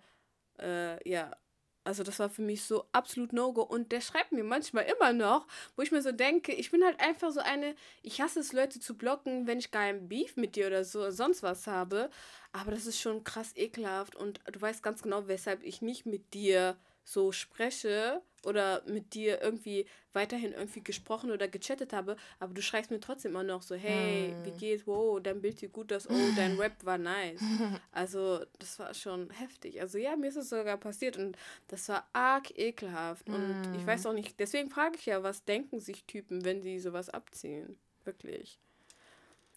Äh, 0.61 1.09
ja. 1.09 1.37
Also 1.85 2.03
das 2.03 2.19
war 2.19 2.29
für 2.29 2.43
mich 2.43 2.65
so 2.65 2.85
absolut 2.93 3.33
No-Go. 3.33 3.63
Und 3.63 3.93
der 3.93 4.03
schreibt 4.03 4.33
mir 4.33 4.45
manchmal 4.45 4.85
immer 4.85 5.13
noch, 5.15 5.47
wo 5.75 5.83
ich 5.83 5.91
mir 5.91 6.03
so 6.03 6.13
denke, 6.13 6.53
ich 6.53 6.71
bin 6.71 6.85
halt 6.85 7.01
einfach 7.01 7.31
so 7.33 7.41
eine, 7.41 7.75
ich 8.03 8.21
hasse 8.21 8.41
es, 8.41 8.53
Leute 8.53 8.79
zu 8.79 8.97
blocken, 8.99 9.47
wenn 9.47 9.59
ich 9.59 9.71
gar 9.71 9.83
einen 9.83 10.07
Beef 10.09 10.37
mit 10.37 10.55
dir 10.57 10.67
oder 10.67 10.85
so, 10.85 11.11
sonst 11.11 11.43
was 11.43 11.67
habe. 11.67 12.11
Aber 12.53 12.73
das 12.73 12.85
ist 12.87 13.01
schon 13.01 13.25
krass 13.25 13.53
ekelhaft. 13.57 14.17
Und 14.17 14.41
du 14.53 14.61
weißt 14.61 14.83
ganz 14.83 15.03
genau, 15.03 15.29
weshalb 15.29 15.63
ich 15.63 15.81
nicht 15.81 16.05
mit 16.05 16.35
dir 16.35 16.77
so 17.09 17.33
spreche 17.33 18.21
oder 18.45 18.83
mit 18.87 19.15
dir 19.15 19.41
irgendwie 19.41 19.87
weiterhin 20.13 20.53
irgendwie 20.53 20.83
gesprochen 20.83 21.31
oder 21.31 21.49
gechattet 21.49 21.95
habe, 21.95 22.17
aber 22.39 22.53
du 22.53 22.61
schreibst 22.61 22.91
mir 22.91 23.01
trotzdem 23.01 23.33
immer 23.33 23.43
noch 23.43 23.63
so, 23.63 23.75
hey, 23.75 24.37
wie 24.43 24.51
geht's, 24.51 24.87
wow, 24.87 25.19
dein 25.21 25.41
Bild 25.41 25.59
sieht 25.59 25.73
gut 25.73 25.91
aus, 25.93 26.09
oh, 26.09 26.31
dein 26.37 26.57
Rap 26.61 26.85
war 26.85 26.99
nice. 26.99 27.41
Also, 27.91 28.45
das 28.59 28.79
war 28.79 28.93
schon 28.95 29.31
heftig. 29.31 29.81
Also, 29.81 29.99
ja, 29.99 30.15
mir 30.15 30.29
ist 30.29 30.37
es 30.37 30.51
sogar 30.51 30.77
passiert 30.77 31.17
und 31.17 31.37
das 31.69 31.89
war 31.89 32.07
arg 32.13 32.57
ekelhaft. 32.57 33.29
Und 33.29 33.57
ich 33.73 33.85
weiß 33.85 34.07
auch 34.07 34.13
nicht, 34.13 34.39
deswegen 34.39 34.71
frage 34.71 34.97
ich 34.99 35.07
ja, 35.07 35.23
was 35.23 35.45
denken 35.45 35.81
sich 35.81 36.05
Typen, 36.05 36.45
wenn 36.45 36.63
sie 36.63 36.79
sowas 36.79 37.09
abziehen? 37.09 37.79
Wirklich. 38.05 38.61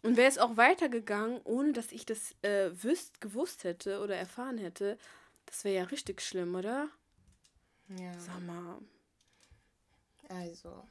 Und 0.02 0.18
wäre 0.18 0.30
es 0.30 0.40
auch 0.40 0.58
weitergegangen, 0.58 1.42
ohne 1.44 1.74
dass 1.74 1.92
ich 1.92 2.06
das 2.06 2.34
äh, 2.42 2.72
wüsst, 2.72 3.22
gewusst 3.22 3.64
hätte 3.64 4.00
oder 4.00 4.16
erfahren 4.16 4.58
hätte, 4.58 4.98
das 5.46 5.64
wäre 5.66 5.76
ja 5.76 5.84
richtig 5.84 6.22
schlimm, 6.22 6.56
oder? 6.56 6.90
Ja. 8.00 8.20
Sag 8.20 8.42
mal. 8.46 8.80
Also, 10.30 10.84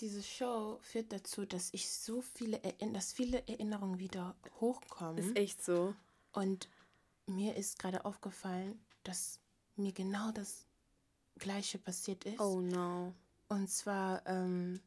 diese 0.00 0.22
Show 0.22 0.78
führt 0.80 1.12
dazu, 1.12 1.44
dass 1.44 1.72
ich 1.72 1.90
so 1.90 2.22
viele, 2.22 2.62
Erinn 2.62 2.94
dass 2.94 3.12
viele 3.12 3.46
Erinnerungen 3.46 3.98
wieder 3.98 4.34
hochkommen. 4.60 5.18
Ist 5.18 5.36
echt 5.36 5.62
so. 5.62 5.94
Und 6.32 6.68
mir 7.26 7.56
ist 7.56 7.78
gerade 7.78 8.04
aufgefallen, 8.04 8.78
dass 9.02 9.40
mir 9.76 9.92
genau 9.92 10.30
das 10.32 10.66
Gleiche 11.38 11.78
passiert 11.78 12.24
ist. 12.24 12.40
Oh 12.40 12.60
no. 12.60 13.12
Und 13.48 13.70
zwar 13.70 14.26
ähm, 14.26 14.80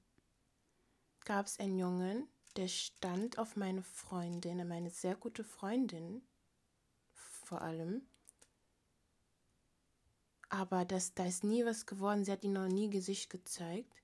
gab 1.25 1.45
es 1.45 1.59
einen 1.59 1.77
Jungen, 1.77 2.27
der 2.55 2.67
stand 2.67 3.37
auf 3.37 3.55
meine 3.55 3.83
Freundin, 3.83 4.67
meine 4.67 4.89
sehr 4.89 5.15
gute 5.15 5.43
Freundin 5.43 6.21
vor 7.13 7.61
allem. 7.61 8.01
Aber 10.51 10.83
das, 10.83 11.13
da 11.13 11.25
ist 11.25 11.45
nie 11.45 11.65
was 11.65 11.85
geworden. 11.85 12.25
Sie 12.25 12.31
hat 12.31 12.43
ihm 12.43 12.51
noch 12.51 12.67
nie 12.67 12.89
Gesicht 12.89 13.29
gezeigt. 13.29 14.03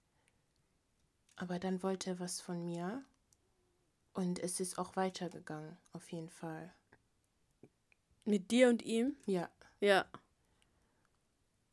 Aber 1.36 1.60
dann 1.60 1.84
wollte 1.84 2.12
er 2.12 2.20
was 2.22 2.40
von 2.40 2.64
mir. 2.64 3.04
Und 4.14 4.40
es 4.40 4.62
ist 4.62 4.80
auch 4.80 4.96
weitergegangen, 4.96 5.78
auf 5.92 6.10
jeden 6.10 6.30
Fall. 6.30 6.74
Mit 8.24 8.50
dir 8.50 8.70
und 8.70 8.82
ihm? 8.82 9.18
Ja. 9.26 9.50
Ja. 9.82 10.06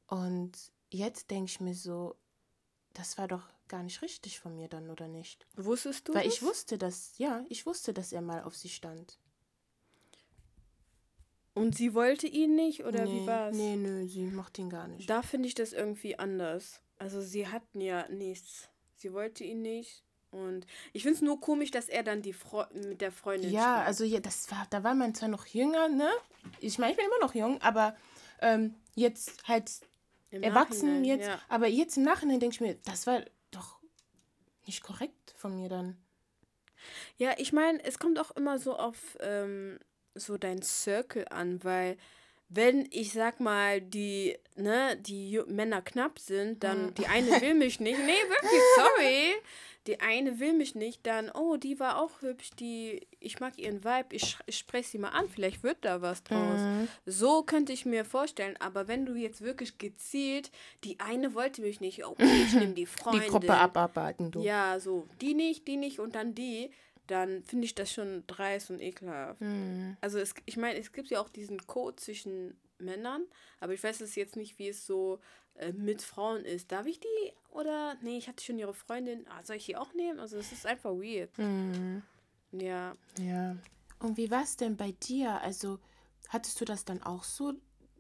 Und 0.09 0.73
jetzt 0.91 1.31
denke 1.31 1.51
ich 1.51 1.61
mir 1.61 1.75
so, 1.75 2.17
das 2.95 3.17
war 3.17 3.29
doch 3.29 3.49
gar 3.69 3.85
nicht 3.85 4.03
richtig 4.03 4.41
von 4.41 4.57
mir 4.57 4.69
dann, 4.69 4.91
oder 4.91 5.07
nicht? 5.07 5.47
Wusstest 5.55 6.09
du? 6.09 6.15
Weil 6.15 6.25
das? 6.25 6.35
ich 6.35 6.43
wusste, 6.43 6.79
dass, 6.79 7.17
ja, 7.19 7.45
ich 7.49 7.65
wusste, 7.65 7.95
dass 7.95 8.13
er 8.13 8.23
mal 8.23 8.43
auf 8.43 8.57
sie 8.57 8.69
stand. 8.69 9.19
Und 11.55 11.77
sie 11.77 11.95
wollte 11.95 12.27
ihn 12.27 12.57
nicht 12.57 12.85
oder 12.85 13.05
nee, 13.05 13.23
wie 13.23 13.27
war's? 13.27 13.57
Nee, 13.57 13.77
nö, 13.77 14.07
sie 14.09 14.25
macht 14.25 14.59
ihn 14.59 14.71
gar 14.71 14.89
nicht. 14.89 15.09
Da 15.09 15.23
finde 15.23 15.47
ich 15.49 15.55
das 15.55 15.73
irgendwie 15.73 16.19
anders. 16.19 16.81
Also 16.99 17.21
sie 17.21 17.49
hatten 17.49 17.81
ja 17.81 18.09
nichts. 18.09 18.69
Sie 18.97 19.13
wollte 19.13 19.45
ihn 19.45 19.63
nicht. 19.63 20.03
Und 20.33 20.67
ich 20.93 21.05
finde 21.05 21.17
es 21.17 21.23
nur 21.23 21.41
komisch, 21.41 21.71
dass 21.71 21.89
er 21.89 22.03
dann 22.03 22.21
die 22.21 22.33
Fre 22.33 22.69
mit 22.73 23.01
der 23.01 23.13
Freundin 23.13 23.53
ja, 23.53 23.77
schläft. 23.77 23.87
also 23.87 24.05
ja, 24.05 24.19
das 24.19 24.51
war, 24.51 24.67
da 24.71 24.83
war 24.83 24.95
man 24.95 25.15
zwar 25.15 25.29
noch 25.29 25.47
jünger, 25.47 25.89
ne? 25.89 26.11
Ich 26.59 26.79
meine, 26.79 26.91
ich 26.91 26.97
bin 26.97 27.07
immer 27.07 27.25
noch 27.25 27.37
jung, 27.37 27.63
aber 27.63 27.97
ähm, 28.41 28.75
jetzt 28.97 29.47
halt 29.47 29.71
Im 30.31 30.43
erwachsen 30.43 30.89
Nachhinein, 30.89 31.05
jetzt. 31.05 31.27
Ja. 31.29 31.41
Aber 31.49 31.69
jetzt 31.69 31.97
im 31.97 32.03
Nachhinein 32.03 32.41
denke 32.41 32.55
ich 32.55 32.61
mir, 32.61 32.75
das 32.85 33.07
war 33.07 33.25
doch 33.53 33.79
nicht 34.67 34.83
korrekt 34.83 35.35
von 35.37 35.55
mir 35.55 35.69
dann. 35.69 35.97
Ja, 37.17 37.35
ich 37.39 37.53
meine, 37.53 37.83
es 37.85 37.99
kommt 37.99 38.19
auch 38.19 38.33
immer 38.33 38.59
so 38.59 38.77
auf, 38.77 39.17
ähm, 39.21 39.79
so 40.15 40.37
dein 40.39 40.63
Circle 40.63 41.27
an, 41.31 41.63
weil 41.65 41.97
wenn 42.51 42.87
ich 42.93 43.13
sag 43.13 43.41
mal, 43.41 43.81
die, 43.81 44.37
ne, 44.55 44.97
die 45.01 45.41
Männer 45.47 45.83
knapp 45.83 46.19
sind, 46.19 46.63
dann 46.63 46.89
Hm. 46.89 46.95
die 46.95 47.07
eine 47.07 47.41
will 47.41 47.55
mich 47.55 47.81
nicht. 47.81 47.99
Nee, 47.99 48.13
wirklich, 48.29 48.61
sorry. 48.77 49.33
Die 49.87 50.01
eine 50.01 50.39
will 50.41 50.55
mich 50.55 50.75
nicht, 50.75 51.07
dann, 51.07 51.31
oh, 51.31 51.57
die 51.59 51.79
war 51.79 52.01
auch 52.01 52.23
hübsch, 52.23 52.51
die, 52.59 53.07
ich 53.21 53.39
mag 53.41 53.59
ihren 53.59 53.85
Vibe, 53.85 54.07
ich, 54.17 54.39
ich 54.47 54.57
spreche 54.57 54.89
sie 54.89 54.97
mal 54.99 55.11
an, 55.11 55.29
vielleicht 55.29 55.63
wird 55.63 55.77
da 55.83 56.01
was 56.01 56.23
draus. 56.23 56.59
Mhm. 56.59 56.89
So 57.05 57.43
könnte 57.43 57.75
ich 57.75 57.85
mir 57.85 58.07
vorstellen, 58.07 58.57
aber 58.61 58.89
wenn 58.89 59.05
du 59.05 59.15
jetzt 59.15 59.43
wirklich 59.43 59.77
gezielt, 59.77 60.51
die 60.85 61.01
eine 61.01 61.35
wollte 61.35 61.61
mich 61.61 61.81
nicht, 61.83 62.03
okay, 62.07 62.45
ich 62.47 62.55
nehme 62.55 62.69
die 62.73 62.85
Die 62.85 62.87
Freundin. 62.87 63.29
Gruppe 63.29 63.53
abarbeiten, 63.55 64.31
du. 64.31 64.41
Ja, 64.41 64.81
so, 64.81 65.07
die 65.21 65.35
nicht, 65.35 65.69
die 65.69 65.77
nicht 65.77 65.99
und 66.01 66.15
dann 66.15 66.35
die, 66.35 66.71
dann 67.07 67.43
finde 67.43 67.67
ich 67.67 67.75
das 67.75 67.93
schon 67.93 68.25
dreist 68.27 68.71
und 68.71 68.81
ekelhaft. 68.81 69.41
Mhm. 69.41 69.97
Also 70.01 70.19
es, 70.19 70.35
ich 70.47 70.57
meine, 70.57 70.79
es 70.79 70.93
gibt 70.93 71.09
ja 71.09 71.21
auch 71.21 71.29
diesen 71.29 71.67
Code 71.67 71.97
zwischen 71.97 72.57
Männern, 72.79 73.25
aber 73.61 73.75
ich 73.75 73.83
weiß 73.83 74.01
es 74.01 74.15
jetzt 74.15 74.37
nicht, 74.37 74.59
wie 74.59 74.69
es 74.69 74.87
so 74.87 75.21
äh, 75.55 75.73
mit 75.73 76.03
Frauen 76.03 76.45
ist. 76.45 76.73
Darf 76.73 76.87
ich 76.87 77.01
die 77.01 77.33
oder 77.51 77.97
nee, 78.03 78.19
ich 78.19 78.29
hatte 78.29 78.45
schon 78.45 78.59
ihre 78.59 78.75
Freundin. 78.75 79.27
Ah, 79.29 79.43
soll 79.43 79.57
ich 79.57 79.67
die 79.67 79.77
auch 79.77 79.95
nehmen? 79.95 80.19
Also 80.19 80.39
es 80.39 80.53
ist 80.53 80.67
einfach 80.67 80.91
weird. 80.91 81.37
Mhm. 81.39 82.03
Ja. 82.53 82.97
Ja. 83.19 83.57
Und 83.99 84.17
wie 84.17 84.31
war 84.31 84.43
es 84.43 84.57
denn 84.57 84.77
bei 84.77 84.93
dir? 84.93 85.41
Also, 85.41 85.79
hattest 86.29 86.61
du 86.61 86.65
das 86.65 86.85
dann 86.85 87.03
auch 87.03 87.25
so 87.25 87.55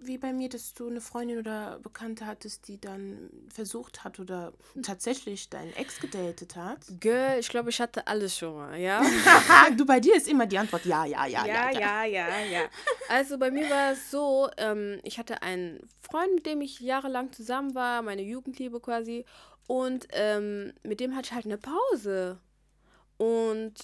wie 0.06 0.18
bei 0.18 0.32
mir, 0.32 0.48
dass 0.48 0.74
du 0.74 0.88
eine 0.88 1.00
Freundin 1.00 1.38
oder 1.38 1.78
Bekannte 1.80 2.26
hattest, 2.26 2.68
die 2.68 2.80
dann 2.80 3.30
versucht 3.48 4.04
hat 4.04 4.20
oder 4.20 4.52
tatsächlich 4.82 5.50
deinen 5.50 5.72
Ex 5.74 6.00
gedatet 6.00 6.56
hat? 6.56 6.78
Girl, 7.00 7.38
ich 7.38 7.48
glaube, 7.48 7.70
ich 7.70 7.80
hatte 7.80 8.06
alles 8.06 8.36
schon 8.36 8.54
mal, 8.54 8.78
ja? 8.78 9.02
du, 9.76 9.84
bei 9.86 10.00
dir 10.00 10.16
ist 10.16 10.28
immer 10.28 10.46
die 10.46 10.58
Antwort 10.58 10.84
ja, 10.84 11.04
ja, 11.04 11.26
ja, 11.26 11.46
ja, 11.46 11.70
ja, 11.72 12.04
ja, 12.04 12.44
ja. 12.44 12.62
Also 13.08 13.38
bei 13.38 13.50
mir 13.50 13.68
war 13.70 13.92
es 13.92 14.10
so, 14.10 14.48
ähm, 14.56 15.00
ich 15.02 15.18
hatte 15.18 15.42
einen 15.42 15.80
Freund, 16.00 16.34
mit 16.34 16.46
dem 16.46 16.60
ich 16.60 16.80
jahrelang 16.80 17.32
zusammen 17.32 17.74
war, 17.74 18.02
meine 18.02 18.22
Jugendliebe 18.22 18.80
quasi. 18.80 19.24
Und 19.66 20.08
ähm, 20.12 20.72
mit 20.82 21.00
dem 21.00 21.16
hatte 21.16 21.26
ich 21.26 21.32
halt 21.32 21.46
eine 21.46 21.58
Pause. 21.58 22.38
Und 23.16 23.74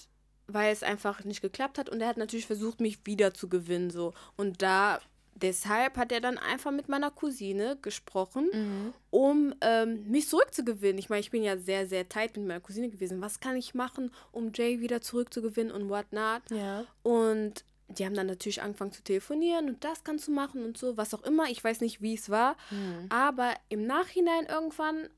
weil 0.53 0.71
es 0.71 0.83
einfach 0.83 1.23
nicht 1.23 1.41
geklappt 1.41 1.77
hat. 1.77 1.89
Und 1.89 2.01
er 2.01 2.07
hat 2.07 2.17
natürlich 2.17 2.45
versucht, 2.45 2.79
mich 2.79 3.05
wieder 3.05 3.33
zu 3.33 3.49
gewinnen. 3.49 3.89
So. 3.89 4.13
Und 4.35 4.61
da, 4.61 4.99
deshalb 5.41 5.97
hat 5.97 6.11
er 6.11 6.21
dann 6.21 6.37
einfach 6.37 6.71
mit 6.71 6.87
meiner 6.89 7.11
Cousine 7.11 7.77
gesprochen, 7.81 8.49
Mhm. 8.53 8.93
um 9.09 9.53
ähm, 9.61 10.09
mich 10.09 10.27
zurückzugewinnen. 10.29 10.97
Ich 10.97 11.09
meine, 11.09 11.19
ich 11.21 11.31
bin 11.31 11.43
ja 11.43 11.57
sehr, 11.57 11.87
sehr 11.87 12.07
tight 12.09 12.37
mit 12.37 12.47
meiner 12.47 12.59
Cousine 12.59 12.89
gewesen. 12.89 13.21
Was 13.21 13.39
kann 13.39 13.55
ich 13.57 13.73
machen, 13.73 14.11
um 14.31 14.51
Jay 14.53 14.79
wieder 14.79 15.01
zurückzugewinnen 15.01 15.71
und 15.73 15.89
whatnot? 15.89 16.41
Ja. 16.51 16.85
Und 17.03 17.63
die 17.89 18.05
haben 18.05 18.13
dann 18.15 18.27
natürlich 18.27 18.61
angefangen 18.61 18.93
zu 18.93 19.03
telefonieren 19.03 19.67
und 19.67 19.83
das 19.83 20.03
kannst 20.05 20.27
du 20.27 20.31
machen 20.31 20.63
und 20.63 20.77
so, 20.77 20.95
was 20.95 21.13
auch 21.13 21.23
immer. 21.23 21.49
Ich 21.49 21.61
weiß 21.63 21.81
nicht, 21.81 22.01
wie 22.01 22.13
es 22.13 22.29
war. 22.29 22.55
Hm. 22.69 23.07
Aber 23.09 23.53
im 23.69 23.85
Nachhinein 23.85 24.45
irgendwann 24.45 25.09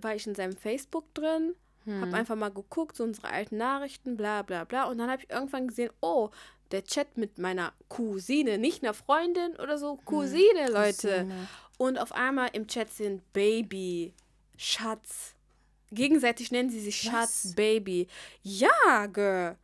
war 0.00 0.14
ich 0.14 0.26
in 0.26 0.34
seinem 0.36 0.56
Facebook 0.56 1.12
drin, 1.14 1.54
Hm. 1.86 2.02
habe 2.02 2.16
einfach 2.16 2.36
mal 2.36 2.50
geguckt, 2.50 2.94
so 2.96 3.04
unsere 3.04 3.30
alten 3.30 3.56
Nachrichten, 3.56 4.16
bla 4.16 4.42
bla 4.42 4.64
bla. 4.64 4.84
Und 4.84 4.98
dann 4.98 5.10
habe 5.10 5.22
ich 5.22 5.30
irgendwann 5.30 5.66
gesehen, 5.66 5.90
oh, 6.02 6.28
der 6.70 6.84
Chat 6.84 7.16
mit 7.16 7.38
meiner 7.38 7.72
Cousine, 7.88 8.58
nicht 8.58 8.82
einer 8.82 8.94
Freundin 8.94 9.56
oder 9.56 9.78
so, 9.78 9.96
Cousine, 10.04 10.70
Leute. 10.70 11.08
Cousine. 11.08 11.48
Und 11.78 11.98
auf 11.98 12.12
einmal 12.12 12.50
im 12.52 12.66
Chat 12.66 12.92
sind 12.92 13.32
Baby, 13.32 14.12
Schatz. 14.56 15.34
Gegenseitig 15.92 16.52
nennen 16.52 16.70
sie 16.70 16.80
sich 16.80 16.96
Schatz, 16.96 17.40
Was? 17.44 17.54
Baby. 17.54 18.06
Ja, 18.42 19.06
Girl. 19.06 19.56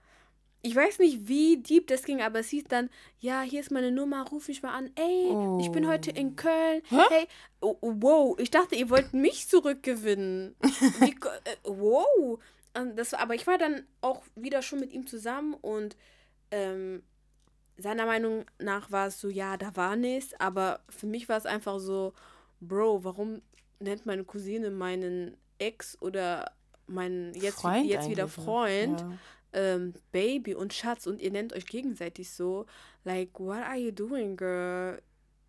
Ich 0.62 0.74
weiß 0.74 0.98
nicht, 0.98 1.28
wie 1.28 1.58
deep 1.58 1.86
das 1.86 2.02
ging, 2.02 2.20
aber 2.22 2.40
es 2.40 2.48
hieß 2.48 2.64
dann, 2.64 2.90
ja, 3.20 3.42
hier 3.42 3.60
ist 3.60 3.70
meine 3.70 3.92
Nummer, 3.92 4.26
ruf 4.28 4.48
mich 4.48 4.62
mal 4.64 4.72
an. 4.72 4.90
Ey, 4.96 5.60
ich 5.60 5.70
bin 5.70 5.86
heute 5.86 6.10
in 6.10 6.34
Köln. 6.34 6.82
Hä? 6.88 7.02
Hey, 7.08 7.28
oh, 7.60 7.76
oh, 7.80 7.92
wow, 7.98 8.38
ich 8.40 8.50
dachte, 8.50 8.74
ihr 8.74 8.90
wollt 8.90 9.12
mich 9.12 9.46
zurückgewinnen. 9.46 10.56
Wie, 11.00 11.10
äh, 11.10 11.56
wow. 11.62 12.40
Das, 12.96 13.14
aber 13.14 13.34
ich 13.36 13.46
war 13.46 13.58
dann 13.58 13.86
auch 14.00 14.22
wieder 14.34 14.60
schon 14.60 14.80
mit 14.80 14.92
ihm 14.92 15.06
zusammen 15.06 15.54
und 15.54 15.96
ähm, 16.56 17.02
seiner 17.76 18.06
Meinung 18.06 18.46
nach 18.58 18.90
war 18.90 19.08
es 19.08 19.20
so, 19.20 19.28
ja, 19.28 19.56
da 19.56 19.76
war 19.76 19.96
nichts, 19.96 20.32
aber 20.40 20.80
für 20.88 21.06
mich 21.06 21.28
war 21.28 21.36
es 21.36 21.46
einfach 21.46 21.78
so, 21.78 22.12
Bro, 22.60 23.04
warum 23.04 23.42
nennt 23.80 24.06
meine 24.06 24.24
Cousine 24.24 24.70
meinen 24.70 25.36
Ex 25.58 26.00
oder 26.00 26.52
meinen 26.86 27.34
jetzt, 27.34 27.60
Freund 27.60 27.86
jetzt 27.86 28.08
wieder 28.08 28.24
ne? 28.24 28.28
Freund 28.28 29.00
Ja. 29.00 29.18
ähm, 29.52 29.94
Baby 30.12 30.54
und 30.54 30.72
Schatz 30.72 31.06
und 31.06 31.20
ihr 31.20 31.30
nennt 31.30 31.52
euch 31.52 31.66
gegenseitig 31.66 32.30
so, 32.30 32.66
like, 33.04 33.38
what 33.38 33.58
are 33.62 33.76
you 33.76 33.90
doing, 33.92 34.36
girl? 34.36 35.02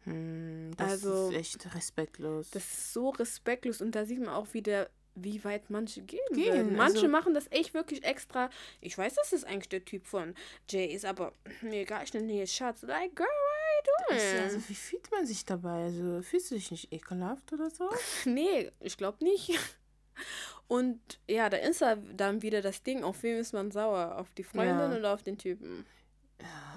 Hm, 0.04 0.72
das 0.78 1.06
Also, 1.06 1.30
ist 1.30 1.36
echt 1.36 1.76
respektlos. 1.76 2.50
Das 2.52 2.64
ist 2.64 2.94
so 2.94 3.10
respektlos 3.10 3.82
und 3.82 3.96
da 3.96 4.06
sieht 4.06 4.20
man 4.20 4.30
auch 4.30 4.54
wieder, 4.54 4.90
wie 5.24 5.44
weit 5.44 5.70
manche 5.70 6.02
gehen. 6.02 6.20
Gehen, 6.34 6.54
würden. 6.54 6.76
Manche 6.76 6.98
also- 6.98 7.08
machen 7.10 7.34
das 7.34 7.48
echt 7.52 7.74
wirklich 7.74 8.04
extra. 8.04 8.50
Ich 8.82 8.98
weiß, 8.98 9.16
das 9.16 9.34
ist 9.34 9.46
eigentlich 9.46 9.70
der 9.70 9.84
Typ 9.86 10.06
von 10.06 10.36
Jay 10.70 10.86
ist, 10.86 11.06
aber 11.06 11.34
mir 11.62 11.82
egal, 11.82 12.04
ich 12.04 12.14
nenne 12.14 12.34
jetzt 12.34 12.54
Schatz. 12.54 12.82
Like, 12.84 13.16
girl, 13.16 13.28
what 13.28 14.16
are 14.16 14.18
you 14.20 14.28
doing? 14.34 14.44
also, 14.44 14.70
wie 14.70 14.76
fühlt 14.76 15.12
man 15.12 15.26
sich 15.26 15.46
dabei? 15.46 15.86
Also, 15.86 16.22
fühlst 16.22 16.52
du 16.52 16.56
dich 16.56 16.72
nicht 16.72 16.92
ekelhaft 16.94 17.52
oder 17.54 17.70
so? 17.70 17.90
Nee, 18.26 18.72
ich 18.80 18.98
glaube 18.98 19.24
nicht. 19.24 19.52
Und 20.68 21.00
ja, 21.30 21.50
da 21.50 21.58
ist 21.58 21.82
dann 22.16 22.42
wieder 22.42 22.62
das 22.62 22.84
Ding, 22.84 23.04
auf 23.04 23.24
wen 23.24 23.38
ist 23.38 23.54
man 23.54 23.72
sauer? 23.72 24.18
Auf 24.18 24.32
die 24.34 24.44
Freundin 24.44 24.92
Ja. 24.92 24.98
oder 24.98 25.14
auf 25.14 25.24
den 25.24 25.38
Typen? 25.38 25.86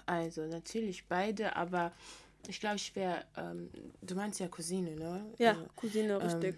Also, 0.06 0.46
natürlich 0.46 1.06
beide, 1.06 1.56
aber 1.56 1.92
ich 2.48 2.60
glaube, 2.60 2.76
ich 2.76 2.94
wäre, 2.96 3.24
ähm, 3.36 3.70
du 4.00 4.14
meinst 4.14 4.40
ja 4.40 4.48
Cousine, 4.48 4.96
ne? 4.96 5.26
Ja, 5.38 5.50
Also, 5.52 5.66
Cousine, 5.76 6.22
richtig. 6.22 6.56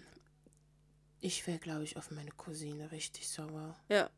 Ich 1.23 1.47
wäre, 1.47 1.57
glaube 1.57 1.85
ich, 1.85 1.95
auf 1.95 2.11
meine 2.11 2.31
Cousine 2.31 2.91
richtig 2.91 3.27
sauer. 3.27 3.75
ja. 3.89 4.09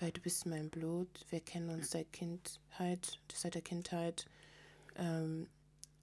Weil 0.00 0.10
du 0.10 0.20
bist 0.20 0.46
mein 0.46 0.68
Blut, 0.68 1.26
wir 1.30 1.40
kennen 1.40 1.68
uns 1.68 1.90
seit 1.90 2.12
Kindheit, 2.12 3.20
seit 3.32 3.54
der 3.54 3.62
Kindheit. 3.62 4.24
Ähm, 4.96 5.46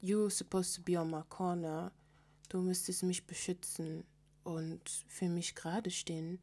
you're 0.02 0.30
supposed 0.30 0.76
to 0.76 0.82
be 0.84 0.98
on 0.98 1.10
my 1.10 1.22
corner. 1.28 1.92
Du 2.48 2.62
müsstest 2.62 3.04
mich 3.04 3.26
beschützen 3.26 4.06
und 4.44 4.82
für 5.08 5.28
mich 5.28 5.56
gerade 5.56 5.90
stehen. 5.92 6.40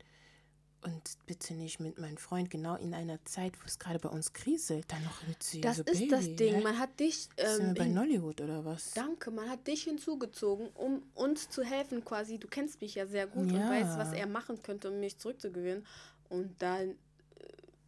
Und 0.83 1.03
bitte 1.27 1.55
nicht 1.55 1.81
mit 1.81 1.99
meinem 1.99 2.17
Freund, 2.17 2.49
genau 2.51 2.77
in 2.77 2.95
einer 2.95 3.25
Zeit, 3.25 3.59
wo 3.61 3.65
es 3.67 3.79
gerade 3.79 3.99
bei 3.99 4.09
uns 4.09 4.33
kriselt, 4.33 4.85
dann 4.93 5.03
noch 5.03 5.27
mit 5.27 5.43
sie. 5.43 5.61
Das 5.61 5.79
so, 5.79 5.83
ist 5.83 6.12
das 6.12 6.25
Baby, 6.27 6.37
Ding. 6.37 6.55
hä? 6.57 6.61
Man 6.62 6.79
hat 6.79 7.01
dich. 7.01 7.29
Sind 7.37 7.37
wir 7.37 7.67
Ähm, 7.69 7.75
bei 7.75 7.87
in, 7.87 7.95
Nollywood 7.95 8.41
oder 8.41 8.65
was? 8.65 8.93
danke, 8.95 9.31
man 9.33 9.49
hat 9.51 9.67
dich 9.67 9.83
hinzugezogen, 9.85 10.69
um 10.75 11.03
uns 11.15 11.49
zu 11.49 11.65
helfen, 11.65 12.05
quasi. 12.05 12.39
Du 12.39 12.47
kennst 12.47 12.81
mich 12.81 12.95
ja 12.95 13.07
sehr 13.07 13.27
gut 13.27 13.51
und 13.53 13.59
Ja. 13.59 13.69
weißt, 13.71 13.99
was 13.99 14.12
er 14.12 14.27
machen 14.27 14.62
könnte, 14.62 14.91
um 14.91 15.01
mich 15.01 15.19
zurückzugewinnen. 15.19 15.85
Und 16.29 16.61
dann 16.62 16.97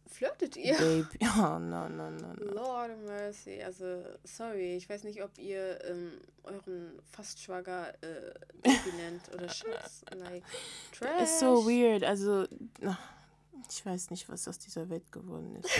flirtet 0.09 0.57
ihr. 0.57 0.77
Baby. 0.77 1.19
Oh, 1.21 1.59
no, 1.59 1.87
no, 1.87 2.09
no, 2.09 2.33
no. 2.33 2.53
Lord 2.53 2.91
of 2.91 2.99
mercy. 3.05 3.61
Also, 3.61 4.03
sorry, 4.23 4.75
ich 4.75 4.89
weiß 4.89 5.03
nicht, 5.03 5.23
ob 5.23 5.37
ihr 5.37 5.83
ähm, 5.85 6.11
euren 6.43 6.99
Fastschwager 7.11 7.93
äh, 8.03 8.33
Baby 8.61 8.95
nennt 8.97 9.33
oder 9.33 9.49
Schatz. 9.49 10.03
Like, 10.11 10.43
trash. 10.97 11.23
Ist 11.23 11.39
so 11.39 11.65
weird. 11.65 12.03
Also, 12.03 12.45
ich 13.69 13.85
weiß 13.85 14.09
nicht, 14.09 14.27
was 14.29 14.47
aus 14.47 14.59
dieser 14.59 14.89
Welt 14.89 15.11
geworden 15.11 15.55
ist. 15.55 15.69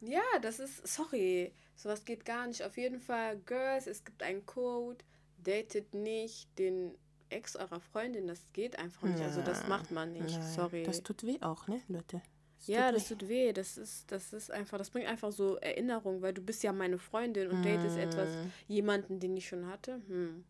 Ja, 0.00 0.22
das 0.42 0.58
ist, 0.60 0.86
sorry, 0.86 1.52
sowas 1.74 2.04
geht 2.04 2.24
gar 2.24 2.46
nicht. 2.46 2.62
Auf 2.62 2.76
jeden 2.76 3.00
Fall, 3.00 3.38
Girls, 3.38 3.86
es 3.86 4.04
gibt 4.04 4.22
einen 4.22 4.44
Code, 4.44 5.02
datet 5.38 5.94
nicht 5.94 6.58
den 6.58 6.94
Ex 7.28 7.56
eurer 7.56 7.80
Freundin, 7.80 8.26
das 8.26 8.40
geht 8.52 8.78
einfach 8.78 9.02
nicht. 9.02 9.20
Also 9.20 9.42
das 9.42 9.66
macht 9.66 9.90
man 9.90 10.12
nicht, 10.12 10.38
Nein, 10.38 10.54
sorry. 10.54 10.82
Das 10.84 11.02
tut 11.02 11.24
weh 11.24 11.38
auch, 11.40 11.66
ne, 11.66 11.80
Leute? 11.88 12.22
Ja, 12.68 12.92
das 12.92 13.08
tut 13.08 13.28
weh, 13.28 13.52
das 13.52 13.76
ist, 13.78 14.10
das 14.10 14.32
ist 14.32 14.50
einfach, 14.50 14.78
das 14.78 14.90
bringt 14.90 15.06
einfach 15.08 15.32
so 15.32 15.56
Erinnerung, 15.56 16.22
weil 16.22 16.32
du 16.34 16.42
bist 16.42 16.62
ja 16.62 16.72
meine 16.72 16.98
Freundin 16.98 17.48
und 17.50 17.64
datest 17.64 17.96
etwas, 17.96 18.30
Mm. 18.30 18.48
jemanden, 18.72 19.20
den 19.20 19.36
ich 19.36 19.48
schon 19.48 19.66
hatte, 19.66 20.00
hm. 20.08 20.44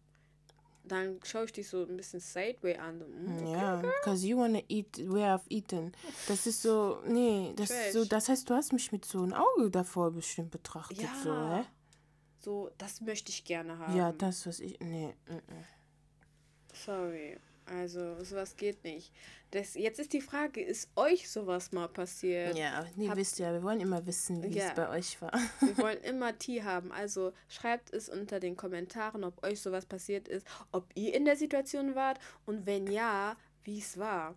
Dann 0.84 1.18
schaue 1.24 1.46
ich 1.46 1.52
dich 1.52 1.68
so 1.68 1.82
ein 1.84 1.96
bisschen 1.96 2.20
sideway 2.20 2.76
an. 2.76 3.00
hm, 3.00 3.38
okay, 3.38 3.52
Ja, 3.58 3.76
because 3.76 4.24
you 4.24 4.38
wanna 4.38 4.60
eat 4.68 4.96
where 4.98 5.34
I've 5.34 5.42
eaten. 5.48 5.90
Das 6.28 6.46
ist 6.46 6.62
so, 6.62 7.00
nee, 7.06 7.52
das 7.56 7.70
ist 7.70 7.92
so, 7.92 8.04
das 8.04 8.28
heißt, 8.28 8.48
du 8.48 8.54
hast 8.54 8.72
mich 8.72 8.92
mit 8.92 9.04
so 9.04 9.22
einem 9.22 9.32
Auge 9.32 9.68
davor 9.70 10.12
bestimmt 10.12 10.52
betrachtet, 10.52 11.00
Ja, 11.00 11.10
so, 11.24 11.30
hä? 11.56 11.64
so, 12.38 12.70
das 12.78 13.00
möchte 13.00 13.30
ich 13.32 13.44
gerne 13.44 13.78
haben. 13.78 13.96
Ja, 13.96 14.12
das, 14.12 14.46
was 14.46 14.60
ich, 14.60 14.78
nee, 14.78 15.12
mm, 15.28 15.34
mm. 15.34 15.64
Sorry. 16.72 17.36
Also, 17.66 18.22
sowas 18.22 18.56
geht 18.56 18.84
nicht. 18.84 19.12
Das, 19.50 19.74
jetzt 19.74 19.98
ist 19.98 20.12
die 20.12 20.20
Frage, 20.20 20.62
ist 20.62 20.88
euch 20.96 21.28
sowas 21.30 21.72
mal 21.72 21.88
passiert? 21.88 22.56
Ja, 22.56 22.84
nee, 22.96 23.08
Hab- 23.08 23.16
wisst 23.16 23.38
ja, 23.38 23.52
wir 23.52 23.62
wollen 23.62 23.80
immer 23.80 24.06
wissen, 24.06 24.42
wie 24.42 24.56
Ja. 24.56 24.68
es 24.68 24.74
bei 24.74 24.88
euch 24.88 25.20
war. 25.20 25.32
Wir 25.60 25.76
wollen 25.78 26.00
immer 26.02 26.36
Tee 26.38 26.62
haben. 26.62 26.92
Also 26.92 27.32
schreibt 27.48 27.92
es 27.92 28.08
unter 28.08 28.38
den 28.40 28.56
Kommentaren, 28.56 29.24
ob 29.24 29.42
euch 29.44 29.60
sowas 29.60 29.84
passiert 29.86 30.28
ist, 30.28 30.46
ob 30.72 30.86
ihr 30.94 31.14
in 31.14 31.24
der 31.24 31.36
Situation 31.36 31.94
wart 31.94 32.18
und 32.44 32.66
wenn 32.66 32.86
ja, 32.86 33.36
wie 33.64 33.78
es 33.80 33.98
war. 33.98 34.34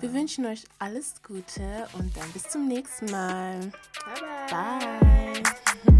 Wir 0.00 0.14
wünschen 0.14 0.46
euch 0.46 0.64
alles 0.78 1.22
Gute 1.22 1.86
und 1.98 2.16
dann 2.16 2.32
bis 2.32 2.44
zum 2.48 2.66
nächsten 2.68 3.10
Mal. 3.10 3.60
Bye, 4.48 4.48
Bye. 4.50 5.42
Girls 5.42 5.99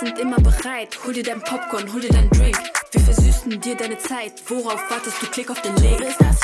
sind 0.00 0.18
immer 0.18 0.36
bereit. 0.36 0.98
Hol 1.04 1.12
dir 1.12 1.22
dein 1.22 1.42
Popcorn, 1.42 1.92
hol 1.92 2.00
dir 2.00 2.08
dein 2.08 2.28
Drink. 2.30 2.58
Wir 2.90 3.00
versüßen 3.00 3.60
dir 3.60 3.76
deine 3.76 3.98
Zeit. 3.98 4.32
Worauf 4.48 4.80
wartest 4.90 5.22
du? 5.22 5.26
Klick 5.26 5.50
auf 5.50 5.60
den 5.60 5.76
Link. 5.76 6.00
Ist 6.00 6.20
das 6.20 6.40